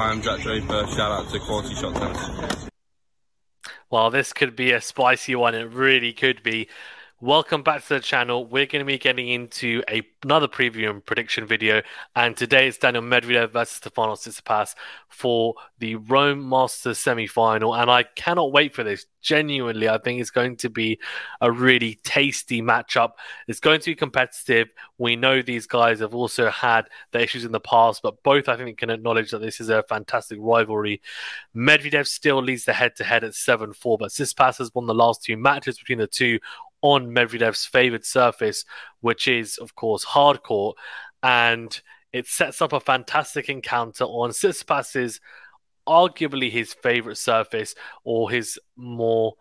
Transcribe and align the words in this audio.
I'm 0.00 0.22
Jack 0.22 0.40
Draper. 0.40 0.86
Shout 0.86 1.12
out 1.12 1.30
to 1.30 1.38
Quality 1.40 1.74
Shot 1.74 1.94
Tennis. 1.94 2.68
Well, 3.90 4.10
this 4.10 4.32
could 4.32 4.56
be 4.56 4.72
a 4.72 4.80
spicy 4.80 5.34
one. 5.34 5.54
It 5.54 5.70
really 5.70 6.14
could 6.14 6.42
be. 6.42 6.68
Welcome 7.22 7.62
back 7.62 7.82
to 7.82 7.88
the 7.90 8.00
channel. 8.00 8.46
We're 8.46 8.64
going 8.64 8.80
to 8.80 8.86
be 8.86 8.96
getting 8.96 9.28
into 9.28 9.82
a, 9.90 10.00
another 10.22 10.48
preview 10.48 10.88
and 10.88 11.04
prediction 11.04 11.44
video. 11.44 11.82
And 12.16 12.34
today 12.34 12.66
it's 12.66 12.78
Daniil 12.78 13.02
Medvedev 13.02 13.50
versus 13.50 13.78
Stefanos 13.78 14.26
Tsitsipas 14.26 14.74
for 15.10 15.52
the 15.80 15.96
Rome 15.96 16.48
Masters 16.48 16.98
semi-final. 16.98 17.74
And 17.74 17.90
I 17.90 18.04
cannot 18.04 18.52
wait 18.52 18.74
for 18.74 18.84
this. 18.84 19.04
Genuinely, 19.20 19.86
I 19.86 19.98
think 19.98 20.18
it's 20.18 20.30
going 20.30 20.56
to 20.56 20.70
be 20.70 20.98
a 21.42 21.52
really 21.52 22.00
tasty 22.04 22.62
matchup. 22.62 23.10
It's 23.48 23.60
going 23.60 23.80
to 23.80 23.90
be 23.90 23.94
competitive. 23.94 24.68
We 24.96 25.14
know 25.14 25.42
these 25.42 25.66
guys 25.66 26.00
have 26.00 26.14
also 26.14 26.48
had 26.48 26.86
their 27.12 27.20
issues 27.20 27.44
in 27.44 27.52
the 27.52 27.60
past, 27.60 28.00
but 28.02 28.22
both 28.22 28.48
I 28.48 28.56
think 28.56 28.78
can 28.78 28.88
acknowledge 28.88 29.30
that 29.32 29.42
this 29.42 29.60
is 29.60 29.68
a 29.68 29.82
fantastic 29.82 30.38
rivalry. 30.40 31.02
Medvedev 31.54 32.06
still 32.06 32.42
leads 32.42 32.64
the 32.64 32.72
head-to-head 32.72 33.24
at 33.24 33.32
7-4, 33.32 33.98
but 33.98 34.10
Tsitsipas 34.10 34.56
has 34.56 34.74
won 34.74 34.86
the 34.86 34.94
last 34.94 35.22
two 35.22 35.36
matches 35.36 35.78
between 35.78 35.98
the 35.98 36.06
two 36.06 36.38
on 36.82 37.10
Medvedev's 37.10 37.64
favored 37.66 38.04
surface, 38.04 38.64
which 39.00 39.28
is, 39.28 39.58
of 39.58 39.74
course, 39.74 40.04
hard 40.04 40.42
court. 40.42 40.76
And 41.22 41.78
it 42.12 42.26
sets 42.26 42.60
up 42.62 42.72
a 42.72 42.80
fantastic 42.80 43.48
encounter 43.48 44.04
on 44.04 44.30
Tsitsipas's 44.30 45.20
arguably 45.86 46.50
his 46.50 46.74
favorite 46.74 47.16
surface 47.18 47.74
or 48.04 48.30
his 48.30 48.58
more 48.76 49.34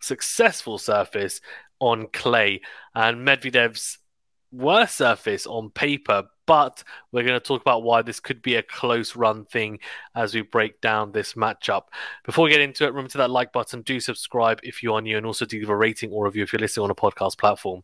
successful 0.00 0.78
surface 0.78 1.40
on 1.78 2.06
clay. 2.12 2.60
And 2.94 3.26
Medvedev's 3.26 3.98
worst 4.52 4.96
surface 4.96 5.46
on 5.46 5.70
paper, 5.70 6.24
but 6.46 6.82
we're 7.12 7.22
going 7.22 7.38
to 7.38 7.44
talk 7.44 7.60
about 7.60 7.84
why 7.84 8.02
this 8.02 8.18
could 8.18 8.42
be 8.42 8.56
a 8.56 8.62
close 8.62 9.14
run 9.14 9.44
thing 9.44 9.78
as 10.14 10.34
we 10.34 10.42
break 10.42 10.80
down 10.80 11.12
this 11.12 11.34
matchup. 11.34 11.84
Before 12.24 12.44
we 12.44 12.50
get 12.50 12.60
into 12.60 12.84
it, 12.84 12.88
remember 12.88 13.10
to 13.10 13.18
that 13.18 13.30
like 13.30 13.52
button, 13.52 13.82
do 13.82 14.00
subscribe 14.00 14.60
if 14.62 14.82
you 14.82 14.94
are 14.94 15.00
new, 15.00 15.16
and 15.16 15.26
also 15.26 15.44
do 15.44 15.60
give 15.60 15.68
a 15.68 15.76
rating 15.76 16.10
or 16.10 16.24
review 16.24 16.42
if 16.42 16.52
you're 16.52 16.60
listening 16.60 16.84
on 16.84 16.90
a 16.90 16.94
podcast 16.94 17.38
platform. 17.38 17.82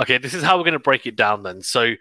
Okay, 0.00 0.18
this 0.18 0.34
is 0.34 0.42
how 0.42 0.56
we're 0.56 0.64
going 0.64 0.72
to 0.72 0.78
break 0.78 1.06
it 1.06 1.16
down 1.16 1.42
then. 1.42 1.62
So 1.62 1.92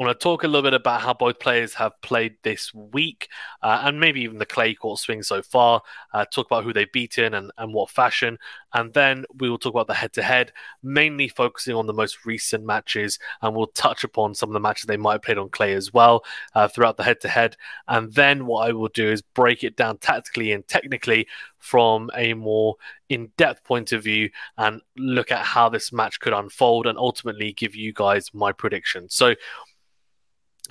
I 0.00 0.04
want 0.04 0.18
to 0.18 0.24
talk 0.24 0.44
a 0.44 0.48
little 0.48 0.62
bit 0.62 0.72
about 0.72 1.02
how 1.02 1.12
both 1.12 1.38
players 1.40 1.74
have 1.74 2.00
played 2.00 2.36
this 2.42 2.72
week 2.72 3.28
uh, 3.62 3.82
and 3.84 4.00
maybe 4.00 4.22
even 4.22 4.38
the 4.38 4.46
clay 4.46 4.72
court 4.72 4.98
swing 4.98 5.22
so 5.22 5.42
far. 5.42 5.82
Uh, 6.14 6.24
talk 6.24 6.46
about 6.46 6.64
who 6.64 6.72
they've 6.72 6.90
beaten 6.90 7.34
and, 7.34 7.52
and 7.58 7.74
what 7.74 7.90
fashion. 7.90 8.38
And 8.72 8.94
then 8.94 9.26
we 9.36 9.50
will 9.50 9.58
talk 9.58 9.74
about 9.74 9.88
the 9.88 9.94
head 9.94 10.14
to 10.14 10.22
head, 10.22 10.52
mainly 10.82 11.28
focusing 11.28 11.74
on 11.74 11.86
the 11.86 11.92
most 11.92 12.24
recent 12.24 12.64
matches. 12.64 13.18
And 13.42 13.54
we'll 13.54 13.66
touch 13.66 14.02
upon 14.02 14.34
some 14.34 14.48
of 14.48 14.54
the 14.54 14.60
matches 14.60 14.86
they 14.86 14.96
might 14.96 15.12
have 15.12 15.22
played 15.22 15.36
on 15.36 15.50
clay 15.50 15.74
as 15.74 15.92
well 15.92 16.24
uh, 16.54 16.66
throughout 16.66 16.96
the 16.96 17.04
head 17.04 17.20
to 17.20 17.28
head. 17.28 17.58
And 17.86 18.10
then 18.14 18.46
what 18.46 18.70
I 18.70 18.72
will 18.72 18.88
do 18.88 19.10
is 19.10 19.20
break 19.20 19.64
it 19.64 19.76
down 19.76 19.98
tactically 19.98 20.52
and 20.52 20.66
technically 20.66 21.26
from 21.58 22.10
a 22.16 22.32
more 22.32 22.76
in 23.10 23.30
depth 23.36 23.64
point 23.64 23.92
of 23.92 24.02
view 24.02 24.30
and 24.56 24.80
look 24.96 25.30
at 25.30 25.44
how 25.44 25.68
this 25.68 25.92
match 25.92 26.18
could 26.20 26.32
unfold 26.32 26.86
and 26.86 26.96
ultimately 26.96 27.52
give 27.52 27.74
you 27.74 27.92
guys 27.92 28.32
my 28.32 28.50
prediction. 28.50 29.10
So, 29.10 29.34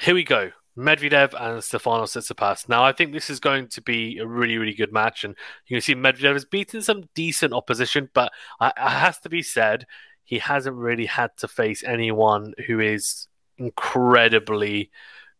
here 0.01 0.13
we 0.13 0.23
go. 0.23 0.51
Medvedev 0.77 1.33
and 1.33 1.61
Stefanos 1.61 2.15
Tsitsipas. 2.15 2.69
Now, 2.69 2.83
I 2.83 2.93
think 2.93 3.11
this 3.11 3.29
is 3.29 3.39
going 3.39 3.67
to 3.69 3.81
be 3.81 4.17
a 4.17 4.25
really, 4.25 4.57
really 4.57 4.73
good 4.73 4.93
match, 4.93 5.23
and 5.23 5.35
you 5.67 5.75
can 5.75 5.81
see 5.81 5.95
Medvedev 5.95 6.33
has 6.33 6.45
beaten 6.45 6.81
some 6.81 7.03
decent 7.15 7.53
opposition, 7.53 8.09
but 8.13 8.31
it 8.61 8.73
has 8.77 9.19
to 9.19 9.29
be 9.29 9.41
said 9.41 9.85
he 10.23 10.39
hasn't 10.39 10.75
really 10.75 11.05
had 11.05 11.31
to 11.37 11.47
face 11.47 11.83
anyone 11.83 12.53
who 12.67 12.79
is 12.79 13.27
incredibly 13.57 14.89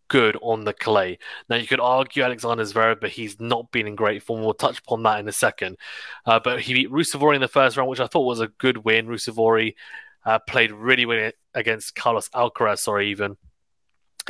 good 0.09 0.35
on 0.41 0.65
the 0.65 0.73
clay. 0.73 1.19
Now, 1.47 1.55
you 1.55 1.67
could 1.67 1.79
argue 1.79 2.23
Alexander 2.23 2.63
Zverev, 2.63 2.99
but 2.99 3.11
he's 3.11 3.39
not 3.39 3.71
been 3.71 3.87
in 3.87 3.95
great 3.95 4.23
form. 4.23 4.41
We'll 4.41 4.55
touch 4.55 4.79
upon 4.79 5.03
that 5.03 5.19
in 5.19 5.27
a 5.29 5.31
second. 5.31 5.77
Uh, 6.25 6.39
but 6.43 6.59
he 6.59 6.73
beat 6.73 6.91
Ruusuvuori 6.91 7.35
in 7.35 7.41
the 7.41 7.47
first 7.47 7.77
round, 7.77 7.89
which 7.89 7.99
I 7.99 8.07
thought 8.07 8.25
was 8.25 8.41
a 8.41 8.47
good 8.57 8.79
win. 8.79 9.07
Ruusuvuori 9.07 9.75
uh, 10.25 10.39
played 10.39 10.71
really 10.71 11.05
well 11.05 11.31
against 11.53 11.95
Carlos 11.95 12.27
Alcaraz, 12.29 12.79
sorry, 12.79 13.11
even 13.11 13.37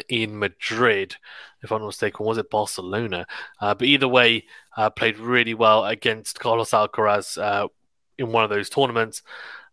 in 0.07 0.37
Madrid, 0.37 1.15
if 1.61 1.71
I'm 1.71 1.81
not 1.81 1.87
mistaken, 1.87 2.25
was 2.25 2.37
it 2.37 2.49
Barcelona? 2.49 3.25
Uh, 3.59 3.73
but 3.73 3.87
either 3.87 4.07
way, 4.07 4.45
uh, 4.77 4.89
played 4.89 5.17
really 5.17 5.53
well 5.53 5.85
against 5.85 6.39
Carlos 6.39 6.71
Alcaraz 6.71 7.41
uh, 7.41 7.67
in 8.17 8.31
one 8.31 8.43
of 8.43 8.49
those 8.49 8.69
tournaments. 8.69 9.21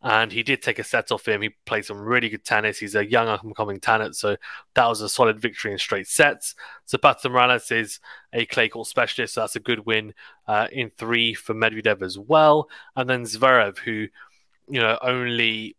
And 0.02 0.30
he 0.30 0.42
did 0.42 0.62
take 0.62 0.78
a 0.78 0.84
set 0.84 1.10
off 1.10 1.26
him. 1.26 1.42
He 1.42 1.50
played 1.64 1.84
some 1.84 1.98
really 1.98 2.28
good 2.28 2.44
tennis. 2.44 2.78
He's 2.78 2.94
a 2.94 3.04
young 3.04 3.28
upcoming 3.28 3.80
talent, 3.80 4.14
so 4.14 4.36
that 4.74 4.86
was 4.86 5.00
a 5.00 5.08
solid 5.08 5.40
victory 5.40 5.72
in 5.72 5.78
straight 5.78 6.06
sets. 6.06 6.54
So 6.84 6.96
Zapata 6.96 7.28
Miralles 7.28 7.72
is 7.72 7.98
a 8.32 8.46
clay 8.46 8.68
court 8.68 8.86
specialist, 8.86 9.34
so 9.34 9.40
that's 9.40 9.56
a 9.56 9.60
good 9.60 9.84
win 9.86 10.14
uh, 10.46 10.68
in 10.70 10.90
three 10.90 11.34
for 11.34 11.54
Medvedev 11.54 12.02
as 12.02 12.18
well. 12.18 12.68
And 12.94 13.08
then 13.10 13.22
Zverev, 13.22 13.78
who 13.78 14.06
you 14.68 14.80
know 14.80 14.98
only 15.02 15.76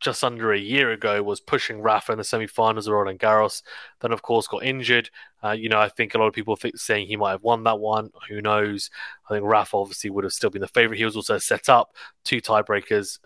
just 0.00 0.24
under 0.24 0.52
a 0.52 0.58
year 0.58 0.92
ago 0.92 1.22
was 1.22 1.40
pushing 1.40 1.80
Rafa 1.80 2.12
in 2.12 2.18
the 2.18 2.24
semi-finals 2.24 2.86
of 2.86 2.94
Roland 2.94 3.18
Garros. 3.18 3.62
Then, 4.00 4.12
of 4.12 4.22
course, 4.22 4.46
got 4.46 4.64
injured. 4.64 5.10
Uh, 5.42 5.52
you 5.52 5.68
know, 5.68 5.80
I 5.80 5.88
think 5.88 6.14
a 6.14 6.18
lot 6.18 6.26
of 6.26 6.34
people 6.34 6.56
think 6.56 6.76
saying 6.78 7.06
he 7.06 7.16
might 7.16 7.30
have 7.32 7.42
won 7.42 7.64
that 7.64 7.78
one. 7.78 8.10
Who 8.28 8.40
knows? 8.40 8.90
I 9.28 9.34
think 9.34 9.44
Rafa 9.44 9.76
obviously 9.76 10.10
would 10.10 10.24
have 10.24 10.32
still 10.32 10.50
been 10.50 10.60
the 10.62 10.68
favorite. 10.68 10.98
He 10.98 11.04
was 11.04 11.16
also 11.16 11.38
set 11.38 11.68
up 11.68 11.94
two 12.24 12.40
tiebreakers, 12.40 13.18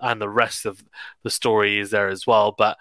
and 0.00 0.20
the 0.20 0.28
rest 0.28 0.66
of 0.66 0.84
the 1.22 1.30
story 1.30 1.78
is 1.78 1.90
there 1.90 2.08
as 2.08 2.26
well. 2.26 2.54
But 2.56 2.76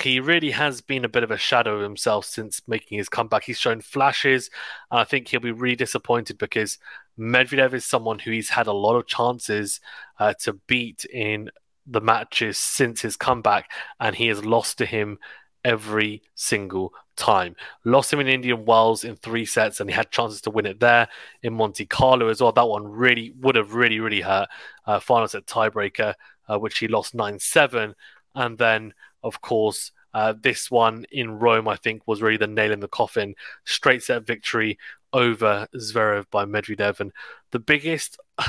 he 0.00 0.20
really 0.20 0.50
has 0.50 0.80
been 0.82 1.04
a 1.04 1.08
bit 1.08 1.22
of 1.22 1.30
a 1.30 1.38
shadow 1.38 1.76
of 1.76 1.82
himself 1.82 2.26
since 2.26 2.60
making 2.66 2.98
his 2.98 3.08
comeback. 3.08 3.44
He's 3.44 3.58
shown 3.58 3.80
flashes, 3.80 4.50
and 4.90 5.00
I 5.00 5.04
think 5.04 5.28
he'll 5.28 5.40
be 5.40 5.52
really 5.52 5.76
disappointed 5.76 6.36
because 6.36 6.78
Medvedev 7.18 7.72
is 7.72 7.84
someone 7.84 8.18
who 8.18 8.30
he's 8.30 8.50
had 8.50 8.66
a 8.66 8.72
lot 8.72 8.96
of 8.96 9.06
chances 9.06 9.80
uh, 10.18 10.34
to 10.40 10.52
beat 10.66 11.04
in 11.06 11.50
the 11.90 12.00
matches 12.00 12.58
since 12.58 13.00
his 13.02 13.16
comeback, 13.16 13.70
and 14.00 14.14
he 14.14 14.28
has 14.28 14.44
lost 14.44 14.78
to 14.78 14.86
him 14.86 15.18
every 15.64 16.22
single 16.34 16.92
time. 17.16 17.56
Lost 17.84 18.12
him 18.12 18.20
in 18.20 18.28
Indian 18.28 18.64
Wells 18.64 19.04
in 19.04 19.16
three 19.16 19.44
sets, 19.44 19.80
and 19.80 19.90
he 19.90 19.94
had 19.94 20.10
chances 20.10 20.40
to 20.42 20.50
win 20.50 20.66
it 20.66 20.80
there 20.80 21.08
in 21.42 21.54
Monte 21.54 21.86
Carlo 21.86 22.28
as 22.28 22.40
well. 22.40 22.52
That 22.52 22.68
one 22.68 22.86
really 22.86 23.34
would 23.40 23.56
have 23.56 23.74
really, 23.74 24.00
really 24.00 24.20
hurt. 24.20 24.48
Uh, 24.86 25.00
final 25.00 25.28
set 25.28 25.46
tiebreaker, 25.46 26.14
uh, 26.48 26.58
which 26.58 26.78
he 26.78 26.88
lost 26.88 27.14
9 27.14 27.38
7. 27.38 27.94
And 28.34 28.58
then, 28.58 28.94
of 29.22 29.40
course, 29.40 29.92
uh, 30.14 30.34
this 30.40 30.70
one 30.70 31.04
in 31.10 31.38
Rome, 31.38 31.68
I 31.68 31.76
think, 31.76 32.02
was 32.06 32.22
really 32.22 32.38
the 32.38 32.46
nail 32.46 32.72
in 32.72 32.80
the 32.80 32.88
coffin. 32.88 33.34
Straight 33.64 34.02
set 34.02 34.26
victory 34.26 34.78
over 35.12 35.66
Zverev 35.74 36.26
by 36.30 36.44
Medvedev. 36.44 37.00
And 37.00 37.12
the 37.50 37.58
biggest. 37.58 38.18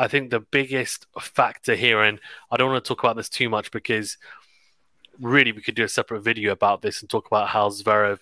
I 0.00 0.08
think 0.08 0.30
the 0.30 0.40
biggest 0.40 1.06
factor 1.20 1.74
here, 1.74 2.00
and 2.00 2.20
I 2.50 2.56
don't 2.56 2.72
want 2.72 2.82
to 2.82 2.88
talk 2.88 3.04
about 3.04 3.16
this 3.16 3.28
too 3.28 3.50
much 3.50 3.70
because 3.70 4.16
really 5.20 5.52
we 5.52 5.60
could 5.60 5.74
do 5.74 5.84
a 5.84 5.88
separate 5.88 6.22
video 6.22 6.52
about 6.52 6.80
this 6.80 7.02
and 7.02 7.10
talk 7.10 7.26
about 7.26 7.48
how 7.48 7.68
Zverev 7.68 8.20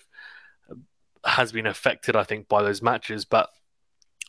has 1.23 1.53
been 1.53 1.65
affected, 1.65 2.17
I 2.17 2.23
think, 2.23 2.49
by 2.49 2.63
those 2.63 2.81
matches. 2.81 3.23
But 3.23 3.49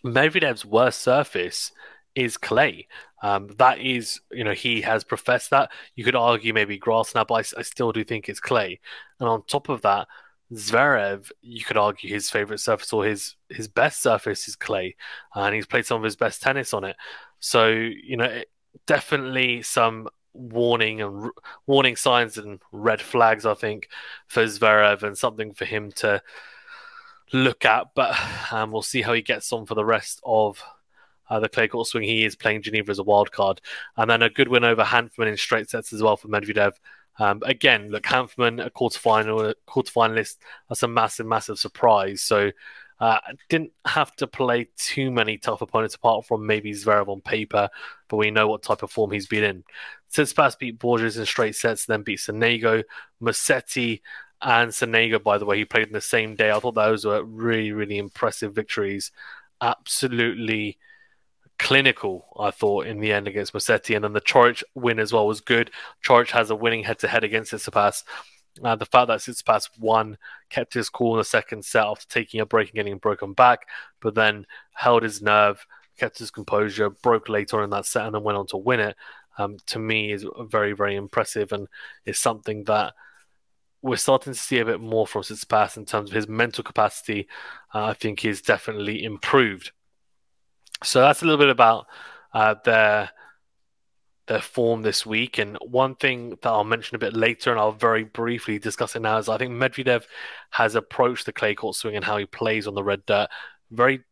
Medvedev's 0.05 0.65
worst 0.65 1.00
surface 1.00 1.72
is 2.15 2.37
clay. 2.37 2.87
Um, 3.21 3.49
that 3.59 3.81
is, 3.81 4.21
you 4.31 4.44
know, 4.44 4.55
he 4.55 4.82
has 4.82 5.03
professed 5.03 5.50
that. 5.50 5.72
You 5.97 6.05
could 6.05 6.15
argue 6.15 6.55
maybe 6.55 6.78
grass 6.78 7.17
now, 7.17 7.25
but 7.25 7.34
I, 7.34 7.59
I 7.59 7.62
still 7.62 7.91
do 7.91 8.05
think 8.05 8.28
it's 8.28 8.38
clay. 8.38 8.78
And 9.19 9.28
on 9.28 9.43
top 9.47 9.69
of 9.69 9.82
that, 9.82 10.06
Zverev, 10.53 11.31
you 11.43 11.65
could 11.65 11.77
argue 11.77 12.11
his 12.11 12.31
favorite 12.31 12.59
surface 12.59 12.93
or 12.93 13.05
his 13.05 13.37
his 13.49 13.69
best 13.69 14.03
surface 14.03 14.49
is 14.49 14.56
clay, 14.56 14.97
and 15.34 15.55
he's 15.55 15.67
played 15.67 15.87
some 15.87 15.99
of 15.99 16.05
his 16.05 16.17
best 16.17 16.43
tennis 16.43 16.75
on 16.75 16.84
it. 16.84 16.97
So 17.40 17.68
you 17.68 18.16
know, 18.16 18.42
definitely 18.86 19.62
some 19.62 20.08
warning 20.32 21.00
and 21.00 21.30
warning 21.66 21.96
signs 21.96 22.38
and 22.38 22.60
red 22.72 23.00
flags, 23.00 23.44
I 23.44 23.54
think, 23.54 23.88
for 24.26 24.44
Zverev 24.44 25.02
and 25.02 25.18
something 25.18 25.52
for 25.52 25.64
him 25.64 25.90
to 25.96 26.22
look 27.32 27.64
at. 27.64 27.88
But 27.94 28.16
um, 28.52 28.70
we'll 28.70 28.82
see 28.82 29.02
how 29.02 29.12
he 29.12 29.22
gets 29.22 29.52
on 29.52 29.66
for 29.66 29.75
the 29.75 29.84
rest 29.84 30.20
of 30.25 30.62
uh, 31.28 31.40
the 31.40 31.48
clay 31.48 31.69
court 31.69 31.87
swing. 31.87 32.04
He 32.04 32.25
is 32.25 32.37
playing 32.37 32.62
Geneva 32.62 32.90
as 32.90 32.98
a 32.98 33.04
wild 33.04 33.32
card, 33.32 33.60
and 33.96 34.10
then 34.10 34.22
a 34.22 34.31
good 34.31 34.48
win 34.48 34.64
over 34.64 34.84
Hanfmann 34.84 35.28
in 35.28 35.36
straight 35.36 35.70
sets 35.70 35.93
as 35.93 36.02
well 36.02 36.16
for 36.16 36.28
Medvedev. 36.28 36.72
Um, 37.19 37.43
again, 37.44 37.90
look, 37.90 38.04
Hanfmann, 38.04 38.64
a 38.64 38.70
quarterfinal, 38.70 39.54
quarterfinalist, 39.69 40.38
that's 40.69 40.82
a 40.82 40.88
massive, 40.88 41.26
massive 41.26 41.58
surprise. 41.58 42.22
So 42.22 42.50
uh, 43.00 43.19
didn't 43.49 43.73
have 43.87 44.14
to 44.17 44.26
play 44.26 44.69
too 44.76 45.11
many 45.11 45.38
tough 45.38 45.62
opponents 45.62 45.94
apart 45.94 46.26
from 46.26 46.47
maybe 46.47 46.73
Zverev 46.73 47.08
on 47.08 47.20
paper, 47.23 47.69
but 48.08 48.17
we 48.17 48.31
know 48.31 48.49
what 48.49 48.62
type 48.62 48.82
of 48.82 48.91
form 48.91 49.11
he's 49.11 49.26
been 49.26 49.44
in. 49.44 49.64
Tsitsipas 50.12 50.58
beat 50.58 50.79
Borges 50.79 51.17
in 51.17 51.25
straight 51.25 51.56
sets, 51.56 51.87
then 51.87 52.02
beat 52.02 52.19
Sonego, 52.19 52.82
Musetti, 53.23 54.02
and 54.43 54.70
Sonego, 54.70 55.23
by 55.23 55.38
the 55.38 55.44
way, 55.44 55.58
he 55.58 55.64
played 55.64 55.87
in 55.87 55.93
the 55.93 56.00
same 56.00 56.35
day. 56.35 56.50
I 56.50 56.58
thought 56.61 56.75
those 56.75 57.05
were 57.05 57.23
really, 57.25 57.73
really 57.73 57.99
impressive 57.99 58.55
victories. 58.55 59.12
Absolutely 59.61 60.79
clinical, 61.58 62.26
I 62.38 62.50
thought, 62.50 62.87
in 62.87 63.00
the 63.00 63.12
end 63.12 63.29
against 63.29 63.53
Musetti. 63.53 63.94
And 63.94 64.05
then 64.05 64.14
the 64.14 64.20
Coric 64.20 64.62
win 64.75 64.99
as 64.99 65.12
well 65.12 65.26
was 65.26 65.43
good. 65.43 65.70
Coric 66.06 66.31
has 66.31 66.50
a 66.50 66.56
winning 66.56 66.85
head 66.85 66.99
to 67.00 67.08
head 67.08 67.23
against 67.23 67.53
Tsitsipas. 67.53 68.03
Uh, 68.62 68.76
the 68.76 68.87
fact 68.87 69.08
that 69.08 69.20
Tsitsipas 69.20 69.69
won, 69.79 70.19
kept 70.49 70.75
his 70.75 70.88
cool 70.88 71.14
in 71.14 71.19
the 71.19 71.25
second 71.25 71.64
set 71.64 71.87
after 71.87 72.06
taking 72.08 72.41
a 72.41 72.47
break 72.47 72.69
and 72.69 72.76
getting 72.76 72.99
broken 72.99 73.32
back, 73.32 73.67
but 74.00 74.14
then 74.14 74.47
held 74.73 75.02
his 75.02 75.23
nerve, 75.23 75.64
kept 75.99 76.19
his 76.19 76.31
composure, 76.31 76.91
broke 76.91 77.29
later 77.29 77.58
on 77.58 77.64
in 77.64 77.70
that 77.70 77.87
set, 77.87 78.06
and 78.06 78.14
then 78.14 78.23
went 78.23 78.38
on 78.38 78.47
to 78.49 78.56
win 78.56 78.81
it. 78.81 78.97
Um, 79.38 79.56
to 79.67 79.79
me, 79.79 80.12
is 80.12 80.26
very 80.41 80.73
very 80.73 80.97
impressive, 80.97 81.52
and 81.52 81.69
is 82.05 82.19
something 82.19 82.64
that 82.64 82.94
we're 83.82 83.97
starting 83.97 84.32
to 84.32 84.38
see 84.38 84.58
a 84.58 84.64
bit 84.64 84.81
more 84.81 85.06
from 85.06 85.23
Tsitsipas 85.23 85.76
in 85.76 85.87
terms 85.87 86.11
of 86.11 86.17
his 86.17 86.29
mental 86.29 86.64
capacity. 86.64 87.29
Uh, 87.75 87.85
I 87.85 87.94
think 87.94 88.20
he's 88.20 88.43
definitely 88.43 89.05
improved. 89.05 89.73
So 90.82 91.00
that's 91.00 91.23
a 91.23 91.25
little 91.25 91.38
bit 91.38 91.49
about 91.49 91.87
uh, 92.32 92.56
their 92.64 93.11
their 94.31 94.41
form 94.41 94.82
this 94.82 95.05
week. 95.05 95.38
And 95.38 95.59
one 95.61 95.97
thing 95.97 96.31
that 96.31 96.47
I'll 96.47 96.62
mention 96.62 96.94
a 96.94 97.00
bit 97.00 97.17
later, 97.17 97.50
and 97.50 97.59
I'll 97.59 97.73
very 97.73 98.05
briefly 98.05 98.61
discuss 98.61 98.94
it 98.94 99.03
now, 99.03 99.19
is 99.19 99.29
I 99.29 99.37
think 99.37 99.53
Medvedev 99.53 100.05
has 100.50 100.77
approached 100.77 101.27
the 101.27 101.32
clay 101.32 101.56
court 101.56 101.75
swing 101.75 101.97
and 101.97 102.05
how 102.05 102.17
he 102.17 102.27
plays 102.27 102.69
on 102.69 102.77
the 102.77 102.85
red 102.85 103.05
dirt 103.06 103.29
very, 103.73 104.05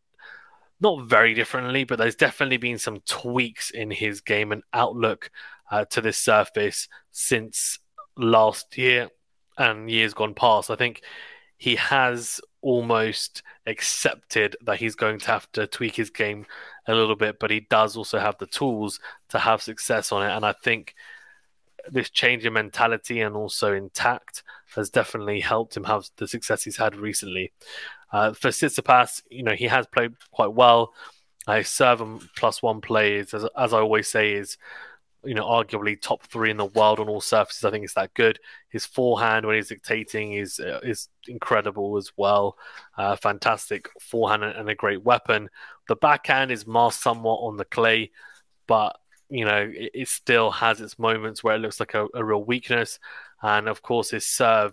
not 0.81 1.07
very 1.07 1.35
differently, 1.35 1.85
but 1.85 1.99
there's 1.99 2.17
definitely 2.17 2.57
been 2.57 2.79
some 2.79 3.01
tweaks 3.07 3.71
in 3.71 3.93
his 3.93 4.21
game 4.21 4.51
and 4.51 4.65
outlook 4.73 5.31
uh, 5.71 5.85
to 5.85 6.01
this 6.01 6.19
surface 6.19 6.89
since 7.13 7.79
last 8.17 8.77
year 8.77 9.11
and 9.57 9.89
years 9.89 10.15
gone 10.15 10.35
past. 10.35 10.69
I 10.69 10.75
think 10.75 11.03
he 11.59 11.77
has 11.77 12.41
almost 12.61 13.43
accepted 13.67 14.57
that 14.63 14.79
he's 14.79 14.95
going 14.95 15.19
to 15.21 15.27
have 15.27 15.51
to 15.53 15.67
tweak 15.67 15.97
his 15.97 16.11
game 16.11 16.47
a 16.87 16.95
little 16.95 17.17
bit, 17.17 17.39
but 17.39 17.51
he 17.51 17.61
does 17.61 17.97
also 17.97 18.19
have 18.19 18.37
the 18.39 18.47
tools 18.47 19.01
to 19.29 19.39
have 19.39 19.63
success 19.63 20.13
on 20.13 20.23
it. 20.23 20.35
And 20.35 20.45
I 20.45 20.53
think 20.53 20.95
this 21.91 22.11
change 22.11 22.45
in 22.45 22.53
mentality 22.53 23.21
and 23.21 23.37
also 23.37 23.73
intact 23.73 24.43
has 24.75 24.91
definitely 24.91 25.41
helped 25.41 25.77
him 25.77 25.85
have 25.85 26.09
the 26.17 26.29
success 26.29 26.65
he's 26.65 26.77
had 26.77 26.97
recently. 26.97 27.53
Uh, 28.13 28.33
for 28.33 28.49
Tsitsipas, 28.49 29.23
you 29.31 29.43
know, 29.43 29.55
he 29.55 29.67
has 29.67 29.87
played 29.87 30.13
quite 30.31 30.53
well. 30.53 30.93
I 31.47 31.63
serve 31.63 32.01
him 32.01 32.29
plus 32.37 32.63
one 32.63 32.81
plays, 32.81 33.33
as, 33.33 33.47
as 33.57 33.73
I 33.73 33.79
always 33.79 34.09
say, 34.09 34.33
is 34.33 34.59
you 35.29 35.35
know, 35.35 35.45
arguably 35.45 36.01
top 36.01 36.23
three 36.23 36.51
in 36.51 36.57
the 36.57 36.65
world 36.65 36.99
on 36.99 37.09
all 37.11 37.21
surfaces. 37.21 37.63
I 37.63 37.71
think 37.71 37.85
it's 37.85 37.93
that 37.95 38.15
good. 38.15 38.39
His 38.71 38.87
forehand 38.87 39.45
when 39.45 39.57
he's 39.57 39.69
dictating 39.69 40.33
is 40.33 40.59
uh, 40.59 40.81
is 40.83 41.11
incredible 41.27 41.99
as 41.99 42.11
well. 42.17 42.57
Uh, 42.97 43.15
fantastic 43.15 43.91
forehand 44.01 44.43
and 44.43 44.71
a 44.71 44.75
great 44.75 45.03
weapon. 45.03 45.51
The 45.87 45.97
backhand 45.97 46.51
is 46.51 46.67
masked 46.67 47.03
somewhat 47.03 47.41
on 47.43 47.59
the 47.59 47.67
clay, 47.67 48.11
but 48.67 48.97
you 49.29 49.45
know 49.45 49.71
it, 49.71 49.91
it 49.93 50.09
still 50.09 50.51
has 50.51 50.81
its 50.81 50.99
moments 50.99 51.45
where 51.45 51.57
it 51.57 51.61
looks 51.61 51.79
like 51.79 51.93
a, 51.93 52.07
a 52.15 52.25
real 52.25 52.43
weakness. 52.43 52.99
And 53.43 53.69
of 53.69 53.83
course, 53.83 54.11
his 54.11 54.27
serve 54.27 54.73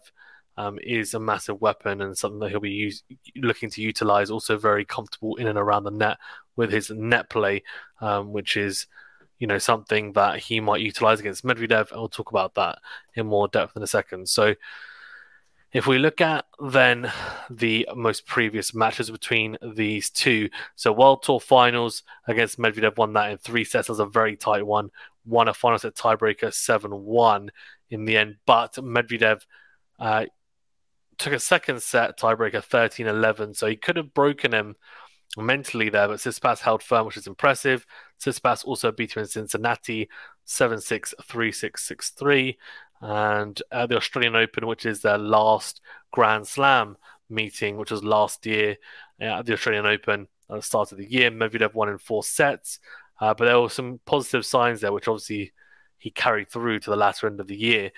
um, 0.56 0.80
is 0.82 1.14
a 1.14 1.20
massive 1.20 1.60
weapon 1.60 2.00
and 2.00 2.18
something 2.18 2.40
that 2.40 2.52
he'll 2.52 2.62
be 2.62 2.72
use, 2.72 3.04
looking 3.36 3.70
to 3.72 3.82
utilize. 3.82 4.32
Also, 4.32 4.58
very 4.58 4.86
comfortable 4.86 5.36
in 5.36 5.48
and 5.48 5.60
around 5.60 5.84
the 5.84 5.92
net 5.92 6.18
with 6.56 6.72
his 6.72 6.90
net 6.92 7.30
play, 7.30 7.62
um, 8.00 8.32
which 8.32 8.56
is 8.56 8.88
you 9.40 9.48
know, 9.48 9.58
something 9.58 10.14
that 10.14 10.40
he 10.40 10.60
might 10.60 10.82
utilize 10.82 11.20
against 11.20 11.46
Medvedev. 11.46 11.92
And 11.92 12.00
we'll 12.00 12.10
talk 12.10 12.32
about 12.32 12.56
that 12.56 12.80
in 13.16 13.28
more 13.28 13.48
depth 13.48 13.76
in 13.76 13.84
a 13.84 13.88
second. 13.88 14.30
So, 14.30 14.56
if 15.76 15.88
we 15.88 15.98
look 15.98 16.22
at 16.22 16.46
then 16.58 17.12
the 17.50 17.86
most 17.94 18.26
previous 18.26 18.74
matches 18.74 19.12
between 19.12 19.58
these 19.62 20.10
two, 20.10 20.50
so 20.76 20.94
World 20.94 21.22
Tour 21.22 21.42
Finals 21.42 22.04
against 22.28 22.58
Medvedev 22.58 22.96
won 22.96 23.12
that 23.14 23.32
in 23.32 23.38
three 23.40 23.66
sets. 23.66 23.90
as 23.90 24.00
a 24.00 24.06
very 24.06 24.38
tight 24.38 24.66
one. 24.66 24.90
Won 25.26 25.50
a 25.50 25.54
final 25.54 25.78
set 25.78 25.96
tiebreaker 25.96 26.54
7 26.54 26.92
1 26.92 27.52
in 27.90 28.06
the 28.06 28.16
end, 28.16 28.38
but 28.46 28.76
Medvedev 28.76 29.42
uh, 30.00 30.26
took 31.18 31.34
a 31.34 31.40
second 31.40 31.82
set 31.84 32.18
tiebreaker 32.18 32.64
13 32.64 33.08
11. 33.08 33.54
So 33.56 33.68
he 33.68 33.76
could 33.76 33.98
have 33.98 34.14
broken 34.14 34.54
him 34.54 34.78
mentally 35.38 35.90
there, 35.90 36.08
but 36.08 36.20
Tsitsipas 36.20 36.60
held 36.60 36.84
firm, 36.84 37.06
which 37.06 37.18
is 37.18 37.28
impressive. 37.28 37.86
Tsitsipas 38.20 38.66
also 38.66 38.92
beat 38.92 39.16
him 39.16 39.22
in 39.22 39.28
Cincinnati 39.28 40.10
7 40.46 40.80
6 40.80 41.14
3 41.24 41.52
6 41.52 41.84
6 41.84 42.10
3. 42.12 42.58
And 43.02 43.62
at 43.72 43.90
the 43.90 43.98
Australian 43.98 44.36
Open, 44.36 44.68
which 44.68 44.86
is 44.86 45.02
their 45.02 45.18
last 45.18 45.82
Grand 46.12 46.48
Slam 46.48 46.98
meeting, 47.30 47.78
which 47.78 47.92
was 47.92 48.04
last 48.04 48.46
year 48.46 48.78
at 49.20 49.46
the 49.46 49.54
Australian 49.54 49.86
Open 49.86 50.28
at 50.50 50.56
the 50.56 50.62
start 50.62 50.92
of 50.92 50.98
the 50.98 51.12
year, 51.12 51.32
Medvedev 51.32 51.74
won 51.74 51.90
in 51.90 51.98
four 51.98 52.24
sets. 52.24 52.80
Uh, 53.20 53.34
but 53.34 53.46
there 53.46 53.60
were 53.60 53.70
some 53.70 54.00
positive 54.06 54.46
signs 54.46 54.82
there, 54.82 54.92
which 54.92 55.08
obviously 55.08 55.54
he 55.98 56.12
carried 56.12 56.50
through 56.50 56.80
to 56.80 56.90
the 56.90 56.96
latter 56.96 57.28
end 57.28 57.40
of 57.40 57.48
the 57.48 57.56
year. 57.56 57.92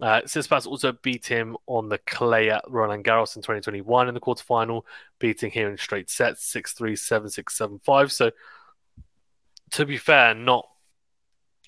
Uh, 0.00 0.22
Tsitsipas 0.22 0.66
also 0.66 0.92
beat 0.92 1.26
him 1.26 1.56
on 1.66 1.88
the 1.88 1.98
clay 1.98 2.50
at 2.50 2.64
Roland 2.68 3.04
Garros 3.04 3.36
in 3.36 3.42
2021 3.42 4.08
in 4.08 4.14
the 4.14 4.20
quarterfinal, 4.20 4.82
beating 5.18 5.50
him 5.50 5.68
in 5.68 5.76
straight 5.76 6.08
sets 6.08 6.44
6 6.46 6.72
3, 6.72 6.96
7 6.96 7.28
6, 7.28 7.54
7 7.54 7.80
5. 7.84 8.12
So, 8.12 8.30
to 9.72 9.84
be 9.84 9.98
fair, 9.98 10.34
not, 10.34 10.66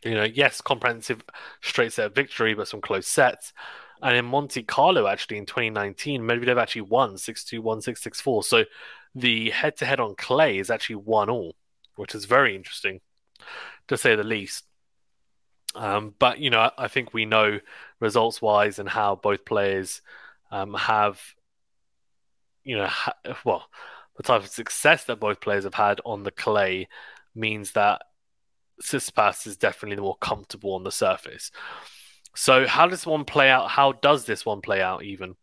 you 0.03 0.15
know, 0.15 0.25
yes, 0.25 0.61
comprehensive 0.63 1.23
straight 1.61 1.93
set 1.93 2.15
victory, 2.15 2.55
but 2.55 2.69
some 2.69 2.81
close 2.81 3.07
sets. 3.07 3.53
And 4.01 4.17
in 4.17 4.25
Monte 4.25 4.63
Carlo, 4.63 5.07
actually, 5.07 5.37
in 5.37 5.47
2019, 5.47 6.23
Medvedev 6.23 6.61
actually 6.61 6.83
won 6.83 7.19
6 7.19 7.45
2, 7.45 7.61
1 7.61 7.83
6, 7.83 8.03
6 8.03 8.21
4. 8.21 8.43
So, 8.45 8.65
the 9.15 9.51
head 9.51 9.77
to 9.77 9.85
head 9.85 10.01
on 10.01 10.15
clay 10.15 10.59
is 10.59 10.71
actually 10.71 10.97
1 10.97 11.29
all, 11.29 11.55
which 11.97 12.15
is 12.15 12.25
very 12.25 12.57
interesting, 12.57 13.01
to 13.89 13.99
say 13.99 14.17
the 14.17 14.25
least. 14.25 14.65
Um, 15.75 16.15
but 16.19 16.39
you 16.39 16.51
know, 16.51 16.71
I 16.77 16.89
think 16.89 17.15
we 17.15 17.25
know 17.25 17.61
results 18.01 18.43
wise 18.43 18.79
and 18.79 18.89
how 18.89 19.17
both 19.17 19.45
players 19.45 20.03
um, 20.51 20.75
have, 20.75 21.21
you 22.65 22.77
know, 22.77 22.87
ha- 22.87 23.17
well, 23.45 23.67
the 24.17 24.23
type 24.23 24.43
of 24.43 24.49
success 24.49 25.05
that 25.05 25.21
both 25.21 25.41
players 25.41 25.65
have 25.65 25.75
had 25.75 26.01
on 26.05 26.23
the 26.23 26.31
clay 26.31 26.89
means 27.35 27.73
that 27.73 28.03
Tsitsipas 28.83 29.47
is 29.47 29.57
definitely 29.57 29.97
the 29.97 30.03
more 30.03 30.17
comfortable 30.17 30.75
on 30.75 30.85
the 30.85 30.93
surface. 30.93 31.51
So, 32.35 32.67
how 32.67 32.87
does 32.87 33.07
one 33.07 33.25
play 33.25 33.51
out? 33.51 33.71
How 33.71 33.93
does 33.93 34.25
this 34.25 34.45
one 34.45 34.61
play 34.61 34.81
out? 34.81 35.03
Even 35.05 35.37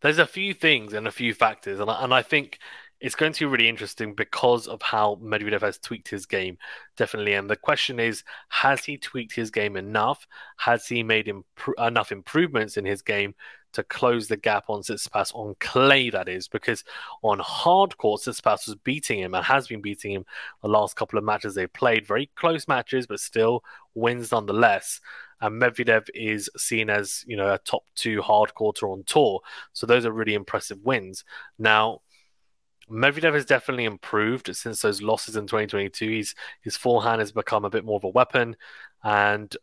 there's 0.00 0.18
a 0.18 0.26
few 0.26 0.54
things 0.54 0.92
and 0.92 1.06
a 1.06 1.12
few 1.12 1.34
factors, 1.34 1.80
and 1.80 1.90
I, 1.90 2.04
and 2.04 2.14
I 2.14 2.22
think 2.22 2.58
it's 3.00 3.14
going 3.14 3.32
to 3.32 3.40
be 3.40 3.50
really 3.50 3.68
interesting 3.68 4.14
because 4.14 4.66
of 4.66 4.82
how 4.82 5.18
Medvedev 5.22 5.60
has 5.60 5.78
tweaked 5.78 6.08
his 6.08 6.26
game, 6.26 6.58
definitely. 6.96 7.34
And 7.34 7.48
the 7.48 7.56
question 7.56 8.00
is, 8.00 8.24
has 8.48 8.84
he 8.84 8.96
tweaked 8.96 9.34
his 9.34 9.50
game 9.50 9.76
enough? 9.76 10.26
Has 10.56 10.86
he 10.86 11.02
made 11.02 11.32
enough 11.78 12.10
improvements 12.10 12.76
in 12.76 12.84
his 12.84 13.02
game 13.02 13.34
to 13.72 13.84
close 13.84 14.26
the 14.26 14.36
gap 14.36 14.64
on 14.68 14.82
Tsitsipas 14.82 15.32
on 15.34 15.54
clay? 15.60 16.10
That 16.10 16.28
is 16.28 16.48
because 16.48 16.82
on 17.22 17.38
hard 17.38 17.96
court, 17.98 18.22
Tsitsipas 18.22 18.66
was 18.66 18.74
beating 18.82 19.20
him 19.20 19.34
and 19.34 19.44
has 19.44 19.68
been 19.68 19.80
beating 19.80 20.12
him 20.12 20.24
the 20.62 20.68
last 20.68 20.96
couple 20.96 21.18
of 21.18 21.24
matches 21.24 21.54
they 21.54 21.68
played. 21.68 22.06
Very 22.06 22.30
close 22.34 22.66
matches, 22.66 23.06
but 23.06 23.20
still 23.20 23.62
wins 23.94 24.32
nonetheless. 24.32 25.00
And 25.40 25.62
Medvedev 25.62 26.08
is 26.14 26.50
seen 26.56 26.90
as 26.90 27.24
you 27.28 27.36
know 27.36 27.54
a 27.54 27.58
top 27.58 27.84
two 27.94 28.20
hard 28.22 28.54
courter 28.54 28.88
on 28.88 29.04
tour, 29.06 29.40
so 29.72 29.86
those 29.86 30.04
are 30.04 30.10
really 30.10 30.34
impressive 30.34 30.78
wins. 30.82 31.22
Now 31.60 32.00
Medvedev 32.90 33.34
has 33.34 33.44
definitely 33.44 33.84
improved 33.84 34.54
since 34.54 34.82
those 34.82 35.02
losses 35.02 35.36
in 35.36 35.44
2022. 35.44 36.08
He's, 36.08 36.34
his 36.62 36.76
forehand 36.76 37.20
has 37.20 37.32
become 37.32 37.64
a 37.64 37.70
bit 37.70 37.84
more 37.84 37.96
of 37.96 38.04
a 38.04 38.08
weapon, 38.08 38.56
and 39.02 39.54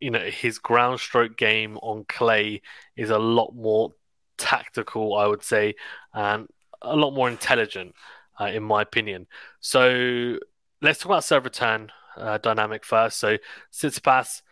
you 0.00 0.10
know 0.10 0.20
his 0.20 0.58
ground 0.58 1.00
stroke 1.00 1.36
game 1.36 1.78
on 1.78 2.04
clay 2.08 2.62
is 2.96 3.10
a 3.10 3.18
lot 3.18 3.54
more 3.54 3.92
tactical, 4.36 5.16
I 5.16 5.26
would 5.26 5.42
say, 5.42 5.74
and 6.12 6.48
a 6.82 6.96
lot 6.96 7.12
more 7.12 7.28
intelligent, 7.28 7.94
uh, 8.40 8.46
in 8.46 8.62
my 8.62 8.82
opinion. 8.82 9.26
So 9.60 10.38
let's 10.82 10.98
talk 10.98 11.06
about 11.06 11.24
serve 11.24 11.44
return 11.44 11.90
uh, 12.16 12.38
dynamic 12.38 12.84
first. 12.84 13.18
So 13.18 13.38
Tsitsipas, 13.72 14.42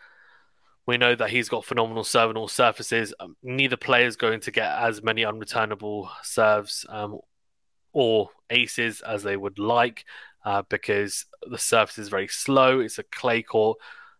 we 0.85 0.97
know 0.97 1.15
that 1.15 1.29
he's 1.29 1.49
got 1.49 1.65
phenomenal 1.65 2.03
serve 2.03 2.29
on 2.29 2.37
all 2.37 2.47
surfaces. 2.47 3.13
Um, 3.19 3.37
neither 3.43 3.77
player 3.77 4.05
is 4.05 4.15
going 4.15 4.41
to 4.41 4.51
get 4.51 4.69
as 4.71 5.03
many 5.03 5.23
unreturnable 5.23 6.09
serves 6.23 6.85
um, 6.89 7.19
or 7.93 8.29
aces 8.49 9.01
as 9.01 9.23
they 9.23 9.37
would 9.37 9.59
like 9.59 10.05
uh, 10.45 10.63
because 10.69 11.25
the 11.49 11.57
surface 11.57 11.97
is 11.97 12.09
very 12.09 12.27
slow. 12.27 12.79
It's 12.79 12.99
a 12.99 13.03
clay 13.03 13.41
court. 13.41 13.77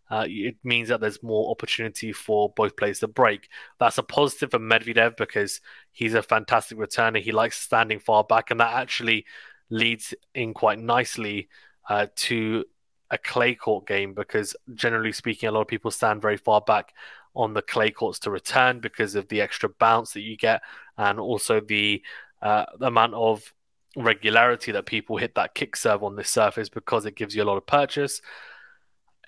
Uh, 0.10 0.26
it 0.28 0.56
means 0.64 0.90
that 0.90 1.02
there's 1.02 1.24
more 1.24 1.50
opportunity 1.50 2.12
for 2.12 2.54
both 2.56 2.78
players 2.78 3.00
to 3.00 3.08
break. 3.08 3.50
That's 3.80 3.98
a 3.98 4.04
positive 4.04 4.52
for 4.52 4.60
Medvedev 4.60 5.18
because 5.18 5.60
he's 5.92 6.14
a 6.14 6.22
fantastic 6.22 6.78
returner. 6.78 7.22
He 7.22 7.32
likes 7.32 7.60
standing 7.60 8.00
far 8.00 8.24
back, 8.24 8.52
and 8.52 8.60
that 8.60 8.74
actually 8.74 9.26
leads 9.70 10.14
in 10.36 10.54
quite 10.54 10.78
nicely 10.78 11.50
uh, 11.90 12.08
to 12.16 12.64
a 13.10 13.18
clay 13.18 13.56
court 13.56 13.88
game 13.88 14.14
because 14.14 14.56
generally 14.76 15.12
speaking, 15.12 15.50
a 15.50 15.52
lot 15.52 15.62
of 15.62 15.68
people 15.68 15.92
stand 15.92 16.22
very 16.22 16.38
far 16.38 16.62
back 16.62 16.94
on 17.36 17.54
the 17.54 17.62
clay 17.62 17.90
courts 17.90 18.20
to 18.20 18.32
return 18.32 18.80
because 18.80 19.16
of 19.16 19.28
the 19.30 19.42
extra 19.42 19.70
bounce 19.80 20.14
that 20.14 20.22
you 20.22 20.38
get 20.38 20.62
and 20.98 21.20
also 21.20 21.60
the, 21.60 22.02
uh, 22.42 22.66
the 22.80 22.88
amount 22.88 23.14
of 23.16 23.54
regularity 23.96 24.72
that 24.72 24.86
people 24.86 25.18
hit 25.18 25.36
that 25.36 25.56
kick 25.56 25.76
serve 25.76 26.04
on 26.04 26.16
this 26.16 26.30
surface 26.30 26.70
because 26.70 27.06
it 27.06 27.16
gives 27.16 27.36
you 27.36 27.44
a 27.44 27.46
lot 27.46 27.58
of 27.58 27.66
purchase. 27.66 28.22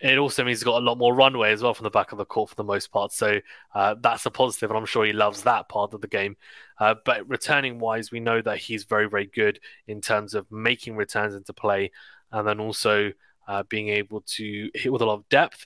it 0.01 0.17
also 0.17 0.43
means 0.43 0.59
he's 0.59 0.63
got 0.63 0.81
a 0.81 0.85
lot 0.85 0.97
more 0.97 1.15
runway 1.15 1.51
as 1.51 1.63
well 1.63 1.73
from 1.73 1.85
the 1.85 1.89
back 1.89 2.11
of 2.11 2.17
the 2.17 2.25
court 2.25 2.49
for 2.49 2.55
the 2.55 2.63
most 2.63 2.91
part. 2.91 3.11
So 3.11 3.39
uh, 3.73 3.95
that's 4.01 4.25
a 4.25 4.31
positive, 4.31 4.69
and 4.69 4.77
I'm 4.77 4.85
sure 4.85 5.05
he 5.05 5.13
loves 5.13 5.43
that 5.43 5.69
part 5.69 5.93
of 5.93 6.01
the 6.01 6.07
game. 6.07 6.35
Uh, 6.79 6.95
but 7.05 7.27
returning 7.29 7.79
wise, 7.79 8.11
we 8.11 8.19
know 8.19 8.41
that 8.41 8.57
he's 8.57 8.83
very, 8.83 9.07
very 9.07 9.27
good 9.27 9.59
in 9.87 10.01
terms 10.01 10.33
of 10.33 10.51
making 10.51 10.95
returns 10.95 11.33
into 11.33 11.53
play 11.53 11.91
and 12.31 12.47
then 12.47 12.59
also 12.59 13.11
uh, 13.47 13.63
being 13.63 13.89
able 13.89 14.21
to 14.21 14.69
hit 14.73 14.91
with 14.91 15.01
a 15.01 15.05
lot 15.05 15.15
of 15.15 15.29
depth. 15.29 15.65